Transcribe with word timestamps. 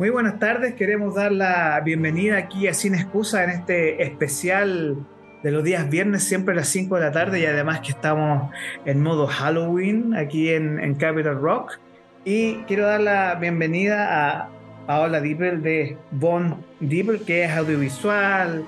Muy 0.00 0.08
buenas 0.08 0.38
tardes, 0.38 0.76
queremos 0.76 1.14
dar 1.14 1.30
la 1.30 1.78
bienvenida 1.84 2.38
aquí 2.38 2.66
a 2.66 2.72
Sin 2.72 2.94
Excusa 2.94 3.44
en 3.44 3.50
este 3.50 4.02
especial 4.02 4.96
de 5.42 5.50
los 5.50 5.62
días 5.62 5.90
viernes, 5.90 6.24
siempre 6.24 6.54
a 6.54 6.56
las 6.56 6.68
5 6.68 6.96
de 6.96 7.02
la 7.02 7.12
tarde 7.12 7.40
y 7.40 7.44
además 7.44 7.80
que 7.80 7.90
estamos 7.90 8.50
en 8.86 9.02
modo 9.02 9.26
Halloween 9.26 10.14
aquí 10.14 10.54
en, 10.54 10.94
Capital 10.94 11.38
Rock. 11.38 11.78
Y 12.24 12.54
quiero 12.66 12.86
dar 12.86 13.02
la 13.02 13.34
bienvenida 13.34 14.38
a 14.38 14.48
Paola 14.86 15.20
Dippel 15.20 15.60
de 15.60 15.98
Von 16.12 16.64
Dippel, 16.80 17.20
que 17.26 17.44
es 17.44 17.50
audiovisual, 17.50 18.64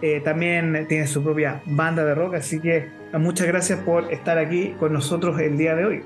eh, 0.00 0.22
también 0.24 0.86
tiene 0.88 1.06
su 1.06 1.22
propia 1.22 1.60
banda 1.66 2.06
de 2.06 2.14
rock, 2.14 2.36
así 2.36 2.58
que 2.58 2.88
muchas 3.12 3.46
gracias 3.46 3.80
por 3.80 4.10
estar 4.10 4.38
aquí 4.38 4.74
con 4.80 4.94
nosotros 4.94 5.38
el 5.40 5.58
día 5.58 5.74
de 5.74 5.84
hoy. 5.84 6.02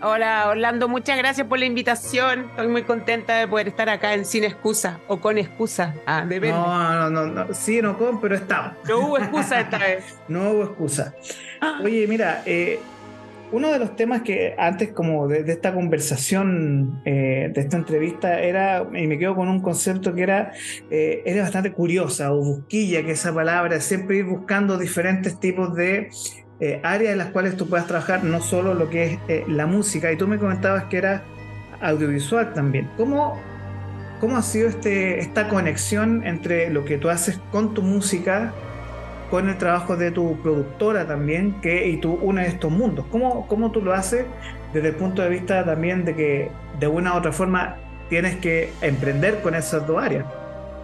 Hola 0.00 0.48
Orlando, 0.48 0.86
muchas 0.88 1.18
gracias 1.18 1.46
por 1.48 1.58
la 1.58 1.64
invitación. 1.64 2.46
Estoy 2.50 2.68
muy 2.68 2.84
contenta 2.84 3.36
de 3.36 3.48
poder 3.48 3.66
estar 3.68 3.88
acá 3.88 4.14
en 4.14 4.24
Sin 4.24 4.44
Excusa 4.44 5.00
o 5.08 5.18
con 5.18 5.38
excusa. 5.38 5.92
Ah, 6.06 6.24
No, 6.24 7.10
no, 7.10 7.26
no, 7.26 7.52
sí, 7.52 7.82
no 7.82 7.98
con, 7.98 8.20
pero 8.20 8.36
estamos. 8.36 8.74
No 8.88 9.00
hubo 9.00 9.18
excusa 9.18 9.60
esta 9.60 9.78
vez. 9.86 10.04
no 10.28 10.50
hubo 10.50 10.62
excusa. 10.64 11.14
Oye, 11.82 12.06
mira, 12.06 12.42
eh, 12.46 12.78
uno 13.50 13.72
de 13.72 13.80
los 13.80 13.96
temas 13.96 14.22
que 14.22 14.54
antes 14.56 14.92
como 14.92 15.26
de, 15.26 15.40
esta 15.50 15.74
conversación, 15.74 17.00
eh, 17.04 17.50
de 17.52 17.60
esta 17.60 17.76
entrevista, 17.76 18.38
era, 18.40 18.86
y 18.94 19.08
me 19.08 19.18
quedo 19.18 19.34
con 19.34 19.48
un 19.48 19.60
concepto 19.60 20.14
que 20.14 20.22
era, 20.22 20.52
eh, 20.90 21.22
era 21.26 21.42
bastante 21.42 21.72
curiosa 21.72 22.32
o 22.32 22.36
busquilla, 22.36 23.02
que 23.04 23.12
esa 23.12 23.34
palabra, 23.34 23.80
siempre 23.80 24.18
ir 24.18 24.26
buscando 24.26 24.78
diferentes 24.78 25.40
tipos 25.40 25.74
de 25.74 26.10
eh, 26.60 26.80
áreas 26.82 27.12
en 27.12 27.18
las 27.18 27.28
cuales 27.28 27.56
tú 27.56 27.68
puedas 27.68 27.86
trabajar, 27.86 28.24
no 28.24 28.40
solo 28.40 28.74
lo 28.74 28.90
que 28.90 29.04
es 29.04 29.18
eh, 29.28 29.44
la 29.46 29.66
música, 29.66 30.10
y 30.10 30.16
tú 30.16 30.26
me 30.26 30.38
comentabas 30.38 30.84
que 30.84 30.98
era 30.98 31.22
audiovisual 31.80 32.52
también. 32.52 32.90
¿Cómo, 32.96 33.40
cómo 34.20 34.36
ha 34.36 34.42
sido 34.42 34.68
este, 34.68 35.20
esta 35.20 35.48
conexión 35.48 36.26
entre 36.26 36.70
lo 36.70 36.84
que 36.84 36.98
tú 36.98 37.10
haces 37.10 37.40
con 37.52 37.74
tu 37.74 37.82
música, 37.82 38.52
con 39.30 39.48
el 39.48 39.56
trabajo 39.58 39.96
de 39.96 40.10
tu 40.10 40.36
productora 40.42 41.06
también, 41.06 41.60
que, 41.60 41.88
y 41.88 41.98
tú 41.98 42.14
unes 42.14 42.48
estos 42.48 42.72
mundos? 42.72 43.06
¿Cómo, 43.12 43.46
¿Cómo 43.46 43.70
tú 43.70 43.80
lo 43.80 43.92
haces 43.92 44.26
desde 44.72 44.88
el 44.88 44.96
punto 44.96 45.22
de 45.22 45.28
vista 45.28 45.64
también 45.64 46.04
de 46.04 46.14
que 46.16 46.50
de 46.80 46.86
una 46.88 47.14
u 47.14 47.18
otra 47.18 47.32
forma 47.32 47.76
tienes 48.08 48.36
que 48.36 48.72
emprender 48.80 49.42
con 49.42 49.54
esas 49.54 49.86
dos 49.86 50.02
áreas? 50.02 50.24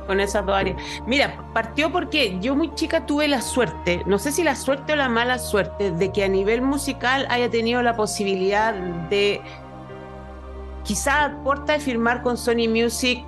Con 0.06 0.20
esas 0.20 0.44
dos 0.46 0.54
áreas. 0.54 0.76
Mira, 1.06 1.44
partió 1.52 1.90
porque 1.90 2.38
yo 2.40 2.54
muy 2.54 2.74
chica 2.74 3.06
tuve 3.06 3.28
la 3.28 3.40
suerte, 3.40 4.02
no 4.06 4.18
sé 4.18 4.32
si 4.32 4.42
la 4.44 4.54
suerte 4.54 4.92
o 4.92 4.96
la 4.96 5.08
mala 5.08 5.38
suerte, 5.38 5.90
de 5.90 6.12
que 6.12 6.24
a 6.24 6.28
nivel 6.28 6.62
musical 6.62 7.26
haya 7.30 7.50
tenido 7.50 7.82
la 7.82 7.96
posibilidad 7.96 8.74
de 8.74 9.40
quizá 10.84 11.24
aporta 11.24 11.74
de 11.74 11.80
firmar 11.80 12.22
con 12.22 12.36
Sony 12.36 12.68
Music 12.68 13.24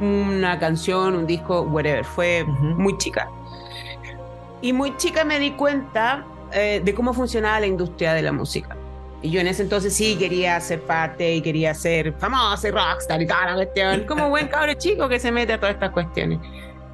una 0.00 0.58
canción, 0.58 1.14
un 1.14 1.26
disco, 1.26 1.62
whatever. 1.62 2.04
Fue 2.04 2.44
muy 2.44 2.96
chica. 2.98 3.30
Y 4.60 4.72
muy 4.72 4.96
chica 4.96 5.24
me 5.24 5.38
di 5.38 5.52
cuenta 5.52 6.24
eh, 6.52 6.80
de 6.84 6.94
cómo 6.94 7.12
funcionaba 7.12 7.60
la 7.60 7.66
industria 7.66 8.14
de 8.14 8.22
la 8.22 8.32
música. 8.32 8.76
Y 9.24 9.30
yo 9.30 9.40
en 9.40 9.46
ese 9.46 9.62
entonces 9.62 9.94
sí 9.94 10.16
quería 10.16 10.60
ser 10.60 10.82
parte 10.82 11.36
y 11.36 11.40
quería 11.40 11.72
ser 11.72 12.12
famosa 12.18 12.68
y 12.68 12.70
rockstar 12.72 13.22
y 13.22 13.26
toda 13.26 13.46
la 13.46 13.54
cuestión, 13.54 14.04
como 14.04 14.28
buen 14.28 14.48
cabro 14.48 14.74
chico 14.74 15.08
que 15.08 15.18
se 15.18 15.32
mete 15.32 15.54
a 15.54 15.58
todas 15.58 15.76
estas 15.76 15.92
cuestiones. 15.92 16.40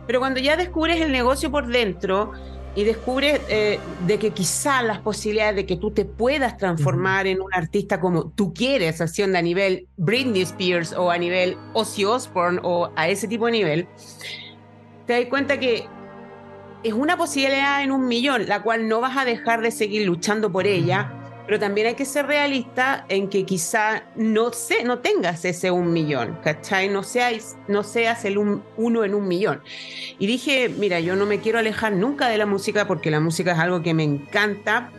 Pero 0.07 0.21
cuando 0.21 0.39
ya 0.39 0.57
descubres 0.57 1.01
el 1.01 1.11
negocio 1.11 1.51
por 1.51 1.67
dentro 1.67 2.31
y 2.77 2.85
descubres 2.85 3.41
eh, 3.49 3.81
de 4.07 4.19
que 4.21 4.31
quizás 4.31 4.85
las 4.85 5.01
posibilidades 5.01 5.57
de 5.57 5.67
que 5.67 5.77
tú 5.77 5.91
te 5.91 6.05
puedas 6.05 6.57
transformar 6.57 7.27
en 7.27 7.41
un 7.41 7.53
artista 7.53 7.99
como 7.99 8.31
tú 8.31 8.55
quieres, 8.55 9.01
haciendo 9.01 9.37
a 9.37 9.43
nivel 9.43 9.89
Britney 9.97 10.43
Spears 10.43 10.93
o 10.93 11.11
a 11.11 11.19
nivel 11.19 11.57
Ozzy 11.73 12.05
Osbourne 12.05 12.61
o 12.63 12.93
a 12.95 13.09
ese 13.09 13.27
tipo 13.27 13.47
de 13.47 13.53
nivel, 13.53 13.89
te 15.09 15.15
das 15.15 15.29
cuenta 15.29 15.59
que 15.59 15.89
es 16.85 16.93
una 16.93 17.17
posibilidad 17.17 17.83
en 17.83 17.91
un 17.91 18.07
millón, 18.07 18.47
la 18.47 18.63
cual 18.63 18.87
no 18.87 19.01
vas 19.01 19.17
a 19.17 19.25
dejar 19.25 19.63
de 19.63 19.73
seguir 19.73 20.07
luchando 20.07 20.53
por 20.53 20.69
ella 20.69 21.17
pero 21.47 21.59
también 21.59 21.89
hay 21.89 21.95
que 21.95 22.05
ser 22.05 22.27
realista 22.27 23.05
en 23.09 23.29
que 23.29 23.45
quizá 23.45 24.05
no, 24.17 24.53
sé, 24.53 24.85
no 24.85 25.01
tengas 25.01 25.45
ese 25.45 25.71
un 25.71 25.93
millón, 25.93 26.39
¿cachai? 26.43 26.89
No 26.89 27.03
seas, 27.03 27.57
no 27.69 27.83
seas 27.83 28.25
el 28.25 28.39
uno 28.39 29.05
en 29.05 29.15
un 29.15 29.27
millón. 29.27 29.63
Y 30.19 30.27
dije, 30.27 30.69
mira, 30.69 31.01
yo 31.01 31.17
no 31.17 31.27
me 31.27 31.41
quiero 31.41 31.59
alejar 31.59 31.93
nunca 31.93 32.29
de 32.29 32.39
la 32.39 32.47
música 32.47 32.87
porque 32.87 33.11
la 33.11 33.21
música 33.21 33.53
es 33.53 33.59
algo 33.59 33.83
que 33.83 33.95
me 33.95 34.05
encanta. 34.05 34.91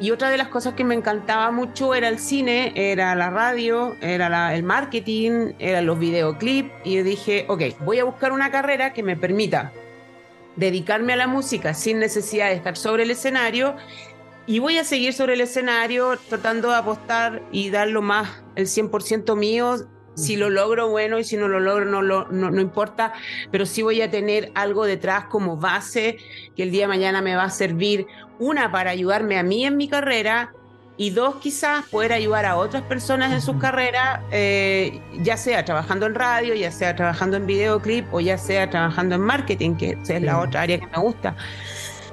Y 0.00 0.12
otra 0.12 0.30
de 0.30 0.36
las 0.36 0.48
cosas 0.48 0.74
que 0.74 0.84
me 0.84 0.94
encantaba 0.94 1.50
mucho 1.50 1.94
era 1.94 2.08
el 2.08 2.18
cine, 2.18 2.72
era 2.76 3.14
la 3.16 3.30
radio, 3.30 3.96
era 4.00 4.54
el 4.54 4.62
marketing, 4.62 5.54
eran 5.58 5.86
los 5.86 5.98
videoclips. 5.98 6.70
Y 6.84 6.96
yo 6.96 7.04
dije, 7.04 7.46
ok, 7.48 7.62
voy 7.80 7.98
a 7.98 8.04
buscar 8.04 8.32
una 8.32 8.50
carrera 8.50 8.92
que 8.92 9.02
me 9.02 9.16
permita 9.16 9.72
dedicarme 10.54 11.12
a 11.12 11.16
la 11.16 11.26
música 11.26 11.72
sin 11.72 11.98
necesidad 11.98 12.48
de 12.48 12.54
estar 12.54 12.76
sobre 12.76 13.04
el 13.04 13.10
escenario 13.12 13.76
y 14.48 14.60
voy 14.60 14.78
a 14.78 14.84
seguir 14.84 15.12
sobre 15.12 15.34
el 15.34 15.42
escenario 15.42 16.18
tratando 16.28 16.70
de 16.70 16.76
apostar 16.76 17.42
y 17.52 17.68
dar 17.68 17.88
lo 17.88 18.00
más, 18.00 18.42
el 18.56 18.66
100% 18.66 19.36
mío. 19.36 19.76
Si 20.14 20.36
lo 20.36 20.48
logro, 20.48 20.88
bueno, 20.88 21.18
y 21.18 21.24
si 21.24 21.36
no 21.36 21.48
lo 21.48 21.60
logro, 21.60 21.84
no, 21.84 22.02
no, 22.02 22.24
no 22.30 22.60
importa, 22.60 23.12
pero 23.52 23.66
sí 23.66 23.82
voy 23.82 24.00
a 24.00 24.10
tener 24.10 24.50
algo 24.54 24.84
detrás 24.86 25.26
como 25.26 25.58
base 25.58 26.16
que 26.56 26.64
el 26.64 26.72
día 26.72 26.84
de 26.84 26.88
mañana 26.88 27.20
me 27.20 27.36
va 27.36 27.44
a 27.44 27.50
servir, 27.50 28.06
una, 28.40 28.72
para 28.72 28.90
ayudarme 28.90 29.38
a 29.38 29.42
mí 29.42 29.64
en 29.64 29.76
mi 29.76 29.86
carrera, 29.86 30.52
y 30.96 31.10
dos, 31.10 31.36
quizás 31.36 31.84
poder 31.84 32.12
ayudar 32.12 32.44
a 32.44 32.56
otras 32.56 32.82
personas 32.82 33.32
en 33.32 33.40
sus 33.40 33.56
carreras, 33.58 34.20
eh, 34.32 35.00
ya 35.20 35.36
sea 35.36 35.64
trabajando 35.64 36.06
en 36.06 36.16
radio, 36.16 36.54
ya 36.54 36.72
sea 36.72 36.96
trabajando 36.96 37.36
en 37.36 37.46
videoclip 37.46 38.12
o 38.12 38.18
ya 38.18 38.36
sea 38.36 38.68
trabajando 38.68 39.14
en 39.14 39.20
marketing, 39.20 39.76
que 39.76 39.96
es 40.08 40.22
la 40.22 40.40
otra 40.40 40.62
área 40.62 40.80
que 40.80 40.86
me 40.86 40.98
gusta. 40.98 41.36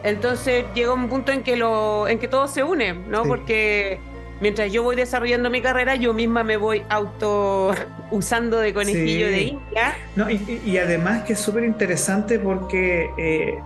Entonces 0.06 0.66
llega 0.76 0.94
un 0.94 1.10
punto 1.10 1.32
en 1.32 1.42
que, 1.42 1.58
lo, 1.58 2.08
en 2.08 2.20
que 2.20 2.28
todo 2.28 2.48
se 2.48 2.64
une, 2.64 2.94
¿no? 2.94 3.24
Porque 3.24 4.00
mientras 4.40 4.72
yo 4.72 4.84
voy 4.84 4.96
desarrollando 4.96 5.50
mi 5.50 5.62
carrera, 5.62 5.96
yo 5.96 6.14
misma 6.14 6.44
me 6.44 6.58
voy 6.58 6.84
auto 6.90 7.74
usando 8.12 8.60
de 8.60 8.72
conejillo 8.72 9.26
de 9.26 9.42
India. 9.42 9.96
No, 10.16 10.30
y, 10.30 10.78
además 10.78 11.24
que 11.24 11.34
es 11.34 11.40
súper 11.40 11.64
interesante 11.64 12.38
porque 12.38 13.10
eh, 13.18 13.58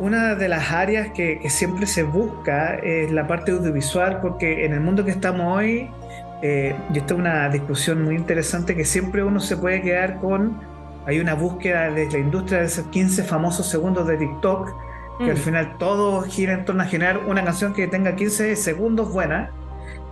una 0.00 0.34
de 0.34 0.48
las 0.48 0.72
áreas 0.72 1.10
que, 1.14 1.40
siempre 1.48 1.86
se 1.86 2.02
busca 2.02 2.74
es 2.82 3.12
la 3.12 3.28
parte 3.28 3.52
audiovisual, 3.52 4.20
porque 4.20 4.64
en 4.64 4.72
el 4.72 4.80
mundo 4.80 5.04
que 5.04 5.12
estamos 5.12 5.58
hoy, 5.58 5.88
eh, 6.42 6.74
y 6.92 6.98
esto 6.98 7.14
es 7.14 7.20
una 7.20 7.48
discusión 7.50 8.02
muy 8.02 8.16
interesante, 8.16 8.74
que 8.74 8.84
siempre 8.84 9.22
uno 9.22 9.38
se 9.38 9.56
puede 9.56 9.80
quedar 9.80 10.18
con, 10.18 10.60
hay 11.06 11.20
una 11.20 11.34
búsqueda 11.34 11.88
de 11.88 12.10
la 12.10 12.18
industria 12.18 12.58
de 12.58 12.64
esos 12.64 12.86
15 12.88 13.22
famosos 13.22 13.68
segundos 13.68 14.08
de 14.08 14.16
TikTok, 14.16 14.91
que 15.18 15.30
al 15.30 15.36
mm. 15.36 15.40
final 15.40 15.78
todo 15.78 16.22
gira 16.22 16.54
en 16.54 16.64
torno 16.64 16.82
a 16.82 16.86
generar 16.86 17.18
una 17.26 17.44
canción 17.44 17.74
que 17.74 17.86
tenga 17.86 18.16
15 18.16 18.56
segundos 18.56 19.12
buena 19.12 19.50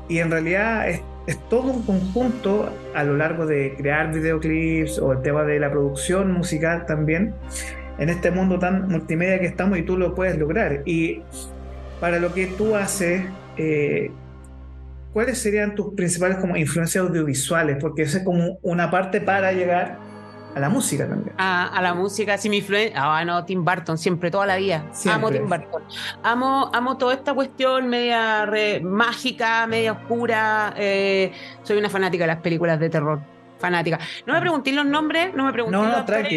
y 0.08 0.18
en 0.18 0.30
realidad 0.30 0.88
es, 0.88 1.02
todo 1.48 1.70
un 1.70 1.82
conjunto 1.82 2.72
a 2.92 3.04
lo 3.04 3.16
largo 3.16 3.46
de 3.46 3.74
crear 3.76 4.12
videoclips 4.12 4.98
o 4.98 5.12
el 5.12 5.22
tema 5.22 5.44
de 5.44 5.60
la 5.60 5.70
producción 5.70 6.32
musical 6.32 6.86
también 6.86 7.34
en 7.98 8.08
este 8.08 8.32
mundo 8.32 8.58
tan 8.58 8.88
multimedia 8.88 9.38
que 9.38 9.46
estamos 9.46 9.78
y 9.78 9.82
tú 9.82 9.96
lo 9.96 10.14
puedes 10.14 10.36
lograr 10.38 10.82
y 10.86 11.22
para 12.00 12.18
lo 12.18 12.34
que 12.34 12.48
tú 12.48 12.74
haces 12.74 13.22
eh, 13.56 14.10
¿cuáles 15.12 15.38
serían 15.38 15.74
tus 15.74 15.94
principales 15.94 16.38
como 16.38 16.56
influencias 16.56 17.04
audiovisuales? 17.04 17.76
Porque 17.80 18.02
eso 18.02 18.18
es 18.18 18.24
como 18.24 18.58
una 18.62 18.90
parte 18.90 19.20
para 19.20 19.52
llegar 19.52 19.98
a 20.54 20.60
la 20.60 20.68
música 20.68 21.08
también. 21.08 21.34
A, 21.38 21.80
la 21.80 21.94
música, 21.94 22.36
sí, 22.38 22.48
mi 22.48 22.58
influencia. 22.58 23.00
Ah, 23.00 23.24
no, 23.24 23.44
Tim 23.44 23.64
Burton, 23.64 23.96
siempre, 23.96 24.30
toda 24.30 24.46
la 24.46 24.56
vida. 24.56 24.84
Amo 25.10 25.30
Tim 25.30 25.48
Burton. 25.48 25.82
Amo, 26.22 26.70
amo 26.72 26.96
toda 26.96 27.14
esta 27.14 27.34
cuestión 27.34 27.88
media 27.88 28.50
mágica, 28.82 29.66
media 29.66 29.92
oscura. 29.92 30.74
Eh, 30.76 31.32
soy 31.62 31.78
una 31.78 31.88
fanática 31.88 32.24
de 32.24 32.28
las 32.28 32.40
películas 32.40 32.80
de 32.80 32.90
terror. 32.90 33.20
Fanática. 33.58 33.98
No 34.26 34.32
me 34.32 34.38
ah. 34.38 34.40
pregunté 34.40 34.72
los 34.72 34.86
nombres, 34.86 35.34
no 35.34 35.44
me 35.44 35.52
pregunté 35.52 35.76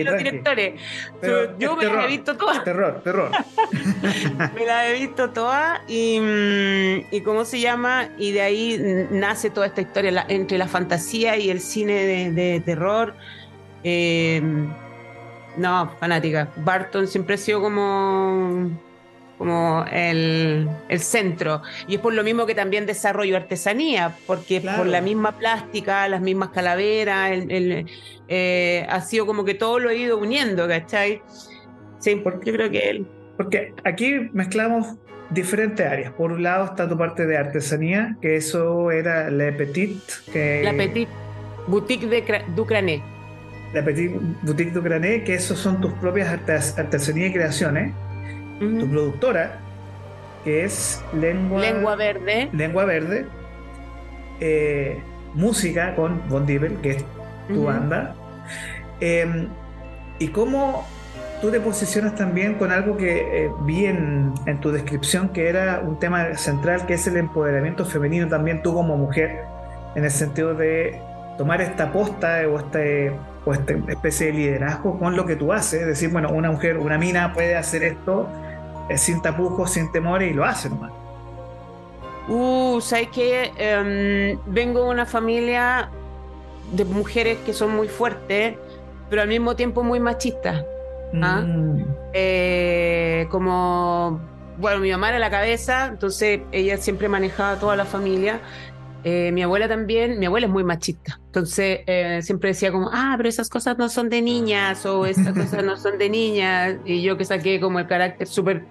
los, 0.04 0.18
directores. 0.18 0.82
Pero 1.22 1.58
yo 1.58 1.76
me 1.78 1.86
las 1.86 2.04
he 2.04 2.08
visto 2.08 2.36
todas. 2.36 2.64
Terror, 2.66 3.02
terror. 3.02 3.32
me 4.56 4.66
las 4.66 4.88
he 4.88 4.94
visto 4.94 5.30
todas 5.30 5.80
y, 5.88 6.20
y 7.12 7.22
¿cómo 7.22 7.46
se 7.46 7.62
llama? 7.62 8.10
Y 8.18 8.34
de 8.34 8.42
ahí 8.42 9.08
nace 9.10 9.50
toda 9.50 9.68
esta 9.68 9.80
historia 9.80 10.26
entre 10.28 10.58
la 10.58 10.68
fantasía 10.68 11.38
y 11.38 11.50
el 11.50 11.62
cine 11.62 11.94
de, 12.06 12.32
de 12.32 12.60
terror. 12.60 13.16
Em, 13.84 14.70
no, 15.58 15.92
fanática. 16.00 16.50
Barton 16.58 17.08
siempre 17.08 17.36
ha 17.36 17.38
sido 17.38 17.62
como, 17.62 18.72
como 19.38 19.86
el, 19.92 20.68
centro. 20.98 21.62
Y 21.88 21.96
es 21.96 22.02
por 22.02 22.14
lo 22.14 22.24
mismo 22.24 22.46
que 22.46 22.56
también 22.56 22.86
desarrollo 22.86 23.36
artesanía, 23.36 24.16
porque 24.26 24.62
por 24.62 24.88
la 24.88 25.02
misma 25.02 25.34
plástica, 25.34 26.08
las 26.08 26.22
mismas 26.22 26.50
calaveras, 26.50 27.32
el, 27.32 27.86
eh, 28.28 28.86
ha 28.90 29.02
sido 29.02 29.26
como 29.26 29.46
que 29.46 29.54
todo 29.54 29.80
lo 29.80 29.90
he 29.90 29.98
ido 29.98 30.18
uniendo, 30.18 30.68
¿cachai? 30.68 31.22
Sí, 32.00 32.16
porque 32.16 32.52
yo 32.52 32.58
creo 32.58 32.72
que 32.72 32.90
él. 32.90 33.08
Porque 33.38 33.74
aquí 33.84 34.30
mezclamos 34.34 34.96
diferentes 35.30 35.86
áreas. 35.86 36.12
Por 36.14 36.32
un 36.32 36.44
lado 36.44 36.66
está 36.66 36.88
tu 36.88 36.98
parte 36.98 37.26
de 37.26 37.38
artesanía, 37.38 38.18
que 38.22 38.36
eso 38.36 38.92
era 38.92 39.30
La 39.30 39.56
Petite. 39.56 40.02
Que... 40.32 40.62
La 40.64 40.74
Petite, 40.74 41.12
Boutique 41.68 42.08
de 42.08 42.44
Ducranet 42.56 43.13
la 43.74 43.84
Petit 43.84 44.10
Boutique 44.44 44.72
du 44.72 44.82
Granet, 44.82 45.24
que 45.24 45.34
esos 45.36 45.58
son 45.58 45.82
tus 45.82 45.92
propias 45.94 46.30
artesanías 46.30 47.30
y 47.30 47.34
creaciones, 47.34 47.94
tu 48.60 48.88
productora, 48.88 49.60
que 50.44 50.64
es 50.64 51.04
Lengua, 51.14 51.60
Lengua 51.60 51.96
Verde. 51.96 52.50
Lengua 52.54 52.86
Verde, 52.86 53.26
eh, 54.40 55.02
música 55.34 55.96
con 55.96 56.22
Von 56.30 56.46
Dievel, 56.46 56.78
que 56.78 56.92
es 56.92 57.06
tu 57.48 57.66
banda, 57.66 58.16
em, 59.00 59.48
y 60.20 60.28
cómo 60.28 60.88
tú 61.42 61.50
te 61.52 61.60
posicionas 61.60 62.16
también 62.16 62.56
con 62.56 62.72
algo 62.72 62.96
que 62.96 63.46
eh, 63.46 63.52
vi 63.62 63.86
en, 63.86 64.34
en, 64.46 64.62
tu 64.62 64.72
descripción, 64.72 65.30
que 65.30 65.50
era 65.50 65.82
un 65.84 66.00
tema 66.00 66.36
central, 66.36 66.86
que 66.86 66.94
es 66.94 67.08
el 67.08 67.18
empoderamiento 67.18 67.86
femenino 67.86 68.28
también 68.28 68.62
tú 68.62 68.74
como 68.74 68.96
mujer, 68.96 69.42
en 69.96 70.06
el 70.06 70.12
sentido 70.12 70.54
de 70.54 71.02
tomar 71.38 71.62
esta 71.62 71.92
posta 71.92 72.48
o 72.48 72.60
este 72.60 73.12
o 73.46 73.54
esta 73.54 73.74
especie 73.74 74.28
de 74.28 74.34
liderazgo 74.34 74.98
con 74.98 75.16
lo 75.16 75.26
que 75.26 75.36
tú 75.36 75.52
haces, 75.52 75.86
decir, 75.86 76.10
bueno, 76.10 76.30
una 76.32 76.52
mujer, 76.52 76.78
una 76.78 76.98
mina 76.98 77.34
puede 77.34 77.56
hacer 77.56 77.84
esto 77.84 78.28
eh, 78.90 78.98
sin 78.98 79.22
tapujos, 79.22 79.72
sin 79.72 79.92
temores 79.92 80.32
y 80.32 80.34
lo 80.34 80.46
hace 80.46 80.70
nomás. 80.70 80.92
Uh, 82.28 82.80
¿sabes 82.80 83.10
qué? 83.10 83.52
Em, 83.58 84.40
vengo 84.46 84.86
de 84.86 84.90
una 84.90 85.06
familia 85.06 85.90
de 86.72 86.86
mujeres 86.86 87.38
que 87.46 87.54
son 87.54 87.76
muy 87.76 87.88
fuertes, 87.88 88.56
pero 89.10 89.22
al 89.22 89.28
mismo 89.28 89.56
tiempo 89.56 89.84
muy 89.84 90.00
machistas. 90.00 90.64
¿ah? 91.22 91.42
Mm. 91.42 91.86
Eh, 92.14 93.28
como, 93.30 94.22
bueno, 94.58 94.80
mi 94.80 94.92
mamá 94.92 95.10
era 95.10 95.20
la 95.20 95.30
cabeza, 95.30 95.88
entonces 95.88 96.42
ella 96.52 96.78
siempre 96.78 97.10
manejaba 97.10 97.58
toda 97.60 97.76
la 97.76 97.86
familia. 97.86 98.40
Eh, 99.04 99.32
mi 99.34 99.44
abuela 99.44 99.68
también, 99.68 100.20
mi 100.20 100.26
abuela 100.26 100.48
es 100.48 100.54
muy 100.54 100.64
machista, 100.64 101.20
entonces 101.26 101.82
eh, 101.88 102.20
siempre 102.22 102.50
decía 102.50 102.72
como, 102.72 102.90
ah, 102.94 103.14
pero 103.18 103.28
esas 103.28 103.50
cosas 103.50 103.78
no 103.78 103.90
son 103.90 104.10
de 104.10 104.22
niñas 104.22 104.86
o 104.86 105.06
esas 105.06 105.34
cosas 105.38 105.64
no 105.64 105.76
son 105.78 105.98
de 105.98 106.10
niñas, 106.10 106.78
y 106.86 107.02
yo 107.02 107.18
que 107.18 107.26
saqué 107.26 107.60
como 107.60 107.80
el 107.80 107.88
carácter 107.88 108.28
súper 108.28 108.66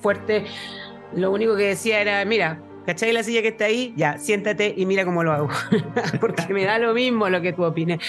fuerte, 0.00 0.44
lo 1.14 1.30
único 1.30 1.56
que 1.56 1.68
decía 1.68 2.00
era, 2.00 2.24
mira, 2.24 2.60
¿Cachai 2.86 3.12
la 3.12 3.22
silla 3.22 3.42
que 3.42 3.48
está 3.48 3.66
ahí? 3.66 3.92
Ya, 3.96 4.18
siéntate 4.18 4.74
y 4.76 4.86
mira 4.86 5.04
cómo 5.04 5.22
lo 5.22 5.32
hago. 5.32 5.48
Porque 6.20 6.52
me 6.52 6.64
da 6.64 6.78
lo 6.78 6.94
mismo 6.94 7.28
lo 7.28 7.40
que 7.40 7.52
tú 7.52 7.64
opines. 7.64 8.00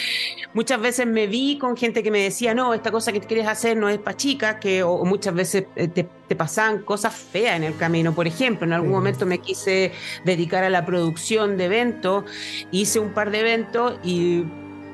Muchas 0.54 0.81
veces 0.81 1.06
me 1.06 1.28
vi 1.28 1.58
con 1.58 1.78
gente 1.78 2.02
que 2.02 2.10
me 2.10 2.22
decía, 2.22 2.54
no, 2.54 2.74
esta 2.74 2.92
cosa 2.92 3.12
que 3.12 3.20
quieres 3.20 3.48
hacer 3.48 3.78
no 3.78 3.90
es 3.90 4.00
para 4.00 4.18
chicas, 4.18 4.56
que, 4.60 4.84
o, 4.84 5.06
muchas 5.06 5.34
veces 5.34 5.66
eh, 5.75 5.88
te, 5.88 6.08
te, 6.28 6.36
pasaban 6.36 6.81
cosas 6.81 7.14
feas 7.16 7.56
en 7.56 7.64
el 7.64 7.78
camino. 7.78 8.16
Por 8.16 8.25
ejemplo, 8.25 8.66
en 8.66 8.74
algún 8.74 8.92
momento 8.92 9.25
me 9.25 9.38
quise 9.38 9.92
dedicar 10.25 10.64
a 10.64 10.70
la 10.70 10.86
producción 10.86 11.58
de 11.58 11.66
eventos, 11.66 12.24
hice 12.72 13.00
un 13.00 13.14
par 13.14 13.30
de 13.30 13.40
eventos 13.42 14.00
y 14.04 14.44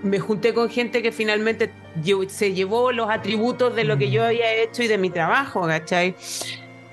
me 0.03 0.19
junté 0.19 0.53
con 0.53 0.69
gente 0.69 1.01
que 1.01 1.11
finalmente 1.11 1.71
se 2.27 2.53
llevó 2.53 2.91
los 2.91 3.09
atributos 3.09 3.75
de 3.75 3.83
lo 3.83 3.97
que 3.97 4.09
yo 4.09 4.23
había 4.23 4.53
hecho 4.53 4.83
y 4.83 4.87
de 4.87 4.97
mi 4.97 5.09
trabajo, 5.09 5.61
¿cachai? 5.67 6.15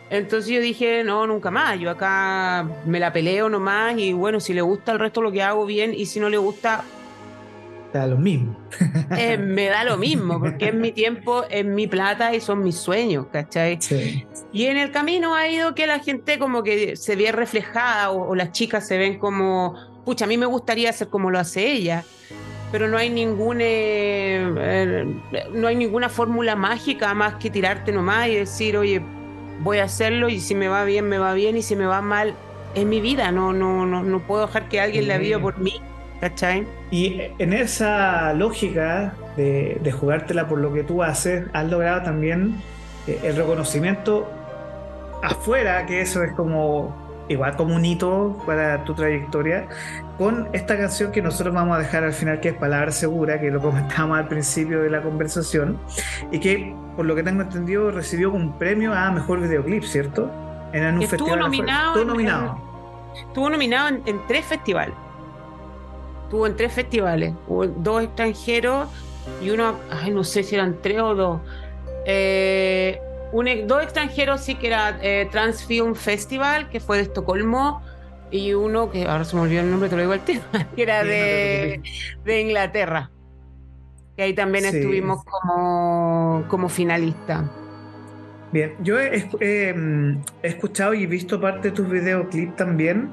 Entonces 0.08 0.50
yo 0.50 0.61
dije, 0.61 1.03
no, 1.03 1.26
nunca 1.26 1.50
más, 1.50 1.81
yo 1.81 1.91
acá 1.91 2.69
me 2.85 3.00
la 3.00 3.12
peleo 3.12 3.49
nomás 3.49 3.99
y 3.99 4.12
bueno, 4.12 4.38
si 4.38 4.55
le 4.55 4.62
gusta 4.62 4.93
el 4.93 5.00
resto 5.00 5.20
lo 5.20 5.32
que 5.32 5.43
hago 5.43 5.67
bien 5.67 5.93
y 5.94 6.06
si 6.06 6.20
no 6.20 6.29
le 6.29 6.38
gusta... 6.38 6.85
Te 7.91 7.99
da 7.99 8.06
lo 8.06 8.17
mismo. 8.17 8.56
Eh, 9.17 9.38
me 9.38 9.67
da 9.67 9.85
lo 9.85 9.97
mismo, 9.97 10.38
porque 10.38 10.69
es 10.69 10.75
mi 10.75 10.93
tiempo, 10.93 11.44
es 11.49 11.64
mi 11.64 11.87
plata 11.87 12.35
y 12.35 12.41
son 12.41 12.62
mis 12.62 12.76
sueños, 12.76 13.26
¿cachai? 13.32 13.79
Y 14.53 14.67
en 14.67 14.76
el 14.76 14.91
camino 14.91 15.35
ha 15.35 15.49
ido 15.49 15.75
que 15.75 15.87
la 15.87 16.00
gente 16.00 16.38
como 16.38 16.62
que 16.62 16.97
se 16.97 17.17
ve 17.17 17.31
reflejada 17.32 18.11
o, 18.11 18.35
las 18.35 18.53
chicas 18.53 18.87
se 18.87 18.99
ven 18.99 19.19
como, 19.19 19.75
pucha, 20.05 20.25
a 20.25 20.29
mí 20.29 20.37
me 20.37 20.47
gustaría 20.47 20.91
hacer 20.91 21.08
como 21.08 21.31
lo 21.31 21.38
hace 21.38 21.70
ella 21.70 22.05
pero 22.73 22.88
no 22.88 22.99
hay 22.99 23.11
ningún 23.11 23.58
eh, 23.61 25.06
no 25.53 25.69
hay 25.69 25.76
ninguna 25.76 26.08
fórmula 26.08 26.56
mágica 26.56 27.14
más 27.14 27.37
que 27.37 27.49
tirarte 27.49 27.93
nomás 27.93 28.26
y 28.26 28.35
decir, 28.35 28.76
oye, 28.76 29.00
voy 29.61 29.79
a 29.79 29.85
hacerlo 29.85 30.29
y 30.29 30.41
si 30.41 30.55
me 30.55 30.69
va 30.69 30.85
bien, 30.85 31.08
me 31.08 31.19
va 31.19 31.35
bien 31.35 31.56
y 31.56 31.62
si 31.62 31.76
me 31.76 31.87
va 31.87 32.00
mal, 32.03 32.35
es 32.75 32.85
mi 32.85 33.00
vida, 33.00 33.32
no, 33.32 33.53
no, 33.53 33.87
no, 33.87 34.03
no 34.03 34.20
puedo 34.20 34.47
dejar 34.47 34.69
que 34.69 34.81
alguien 34.81 35.08
la 35.08 35.19
viva 35.19 35.41
por 35.41 35.58
mí. 35.58 35.81
¿Cachai? 36.20 36.67
Y 36.91 37.20
en 37.38 37.53
esa 37.53 38.32
lógica 38.32 39.14
de, 39.37 39.79
de, 39.82 39.93
jugártela 39.93 40.49
por 40.49 40.58
lo 40.58 40.73
que 40.73 40.82
tú 40.82 41.03
haces, 41.03 41.44
has 41.53 41.67
logrado 41.67 42.03
también 42.05 42.55
eh, 43.06 43.20
el 43.23 43.37
reconocimiento 43.37 44.26
afuera, 45.23 45.85
que 45.85 46.00
eso 46.00 46.23
es 46.23 46.32
como 46.32 47.06
igual 47.28 47.56
como 47.56 47.75
un 47.75 47.84
hito 47.84 48.37
para 48.46 48.84
tu 48.84 48.94
trayectoria, 48.94 49.69
con 50.19 50.49
esta 50.52 50.76
canción 50.76 51.12
que 51.12 51.23
nosotros 51.23 51.55
vamos 51.55 51.76
a 51.76 51.81
dejar 51.81 52.05
al 52.05 52.12
final, 52.12 52.40
que 52.40 52.50
es 52.50 52.55
Palabra 52.55 52.90
Segura, 52.93 53.40
que 53.40 53.50
lo 53.50 53.61
comentábamos 53.61 54.19
al 54.19 54.28
principio 54.28 54.82
de 54.82 54.90
la 54.90 55.02
conversación, 55.02 55.78
y 56.31 56.38
que, 56.38 56.75
por 56.96 57.06
lo 57.06 57.14
que 57.14 57.23
tengo 57.23 57.43
entendido, 57.43 57.90
recibió 57.90 58.31
un 58.31 58.58
premio 58.58 58.94
a 58.94 59.11
Mejor 59.11 59.40
Videoclip, 59.40 59.84
¿cierto? 59.84 60.31
En 60.73 60.96
un 60.96 61.02
estuvo 61.02 61.19
festival. 61.19 61.38
Nominado 61.40 61.94
estuvo 61.94 62.05
nominado. 62.05 62.61
estuvo 63.14 63.50
nominado 63.50 63.88
en, 63.88 64.20
tres 64.26 64.44
festivales. 64.44 64.94
Estuvo 66.25 66.46
en 66.46 66.56
tres 66.56 66.72
festivales. 66.72 67.34
Hubo 67.46 67.67
dos 67.67 68.02
extranjeros 68.02 68.88
y 69.43 69.50
uno, 69.50 69.75
ay, 69.90 70.11
no 70.11 70.25
sé 70.25 70.43
si 70.43 70.55
eran 70.55 70.76
tres 70.82 71.00
o 71.00 71.14
dos. 71.14 71.40
Eh, 72.05 73.00
dos 73.67 73.82
extranjeros 73.82 74.40
sí 74.40 74.55
que 74.55 74.69
era 74.69 74.99
eh, 75.02 75.28
Transfilm 75.31 75.94
Festival, 75.94 76.69
que 76.70 76.81
fue 76.81 76.99
de 76.99 77.05
Estocolmo, 77.05 77.82
y 78.31 78.55
uno 78.55 78.90
que 78.90 79.05
ahora 79.06 79.25
se 79.25 79.37
me 79.37 79.43
olvidó 79.43 79.62
el 79.62 79.70
nombre, 79.70 79.88
te 79.88 79.96
lo 79.96 80.02
digo 80.02 80.12
al 80.12 80.25
tema, 80.25 80.43
que 80.76 80.82
era 80.82 81.05
de, 81.05 81.82
de 82.25 82.40
Inglaterra. 82.40 83.11
Que 84.17 84.23
ahí 84.23 84.34
también 84.34 84.64
estuvimos 84.64 85.23
como, 85.25 86.44
como 86.49 86.69
finalista. 86.70 87.50
Bien, 88.52 88.75
yo 88.81 88.99
he, 88.99 89.29
escuchado 90.43 90.94
y 90.94 91.05
visto 91.05 91.40
parte 91.40 91.69
de 91.69 91.75
tus 91.75 91.88
videoclips 91.88 92.56
también 92.56 93.12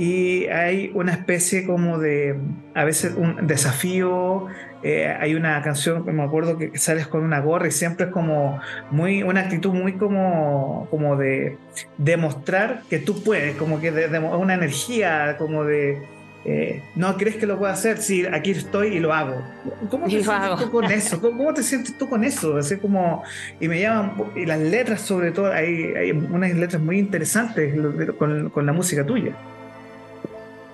y 0.00 0.46
hay 0.46 0.90
una 0.94 1.12
especie 1.12 1.66
como 1.66 1.98
de, 1.98 2.34
a 2.74 2.84
veces 2.84 3.12
un 3.18 3.46
desafío, 3.46 4.46
eh, 4.82 5.14
hay 5.20 5.34
una 5.34 5.60
canción 5.60 6.06
me 6.06 6.22
acuerdo 6.22 6.56
que 6.56 6.78
sales 6.78 7.06
con 7.06 7.22
una 7.22 7.40
gorra 7.40 7.68
y 7.68 7.70
siempre 7.70 8.06
es 8.06 8.10
como 8.10 8.58
muy, 8.90 9.22
una 9.22 9.40
actitud 9.40 9.74
muy 9.74 9.98
como, 9.98 10.88
como 10.90 11.16
de 11.18 11.58
demostrar 11.98 12.80
que 12.88 12.98
tú 12.98 13.22
puedes, 13.22 13.56
como 13.56 13.78
que 13.78 13.92
de, 13.92 14.18
una 14.18 14.54
energía 14.54 15.36
como 15.36 15.64
de, 15.64 16.02
eh, 16.46 16.82
no 16.96 17.18
crees 17.18 17.36
que 17.36 17.44
lo 17.44 17.58
puedo 17.58 17.70
hacer, 17.70 17.98
sí, 17.98 18.24
aquí 18.24 18.52
estoy 18.52 18.96
y 18.96 19.00
lo 19.00 19.12
hago. 19.12 19.44
¿Cómo 19.90 20.06
te 20.06 20.22
sientes 20.22 20.56
tú 20.60 20.70
con 20.70 20.84
eso? 20.86 21.20
¿Cómo, 21.20 21.52
te 21.52 21.62
sientes 21.62 21.98
tú 21.98 22.08
con 22.08 22.24
eso? 22.24 22.56
Así 22.56 22.78
como, 22.78 23.22
y 23.60 23.68
me 23.68 23.78
llaman, 23.82 24.14
y 24.34 24.46
las 24.46 24.60
letras 24.60 25.02
sobre 25.02 25.30
todo, 25.30 25.52
hay, 25.52 25.92
hay 25.94 26.12
unas 26.12 26.54
letras 26.54 26.80
muy 26.80 26.98
interesantes 26.98 27.74
con, 28.18 28.48
con 28.48 28.64
la 28.64 28.72
música 28.72 29.04
tuya. 29.04 29.36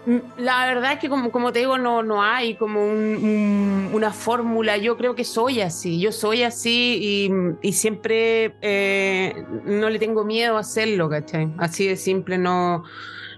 Mm, 0.06 0.18
la 0.38 0.66
verdad 0.66 0.92
es 0.92 0.98
que 1.00 1.08
como, 1.08 1.30
como 1.32 1.52
te 1.52 1.58
digo, 1.58 1.78
no, 1.78 2.02
no 2.02 2.22
hay 2.22 2.54
como 2.54 2.84
una 2.86 4.12
fórmula. 4.12 4.76
Yo 4.76 4.96
creo 4.96 5.14
que 5.14 5.24
soy 5.24 5.60
así. 5.60 6.00
Yo 6.00 6.12
soy 6.12 6.44
así 6.44 7.28
y, 7.62 7.72
siempre 7.72 8.54
eh, 8.62 9.44
no 9.64 9.90
le 9.90 9.98
tengo 9.98 10.24
miedo 10.24 10.56
a 10.56 10.60
hacerlo, 10.60 11.10
¿cachai? 11.10 11.48
Así 11.58 11.86
de 11.86 11.96
simple, 11.96 12.38
no, 12.38 12.84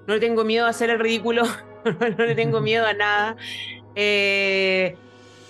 no 0.06 0.14
le 0.14 0.20
tengo 0.20 0.44
miedo 0.44 0.66
a 0.66 0.68
hacer 0.68 0.90
el 0.90 0.98
ridículo, 0.98 1.42
no 1.84 2.25
le 2.25 2.34
tengo 2.34 2.60
miedo 2.60 2.87
a 2.87 2.92
nada. 2.92 3.37
Eh, 3.94 4.96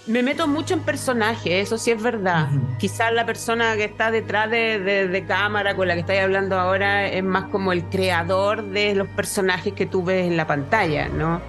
me 0.08 0.22
meto 0.22 0.48
mucho 0.48 0.72
en 0.72 0.80
personajes, 0.80 1.66
eso 1.66 1.76
sí 1.76 1.90
es 1.90 2.02
verdad. 2.02 2.48
Quizás 2.78 3.12
la 3.12 3.26
persona 3.26 3.76
que 3.76 3.84
está 3.84 4.10
detrás 4.10 4.50
de, 4.50 5.24
cámara 5.28 5.76
con 5.76 5.86
la 5.86 5.94
que 5.94 6.00
estoy 6.00 6.16
hablando 6.16 6.58
ahora 6.58 7.06
es 7.06 7.22
más 7.22 7.44
como 7.44 7.72
el 7.72 7.84
creador 7.84 8.62
de 8.64 8.94
los 8.94 9.06
personajes 9.08 9.74
que 9.74 9.84
tú 9.84 10.02
ves 10.02 10.26
en 10.26 10.36
la 10.38 10.46
pantalla, 10.46 11.08
¿no? 11.08 11.42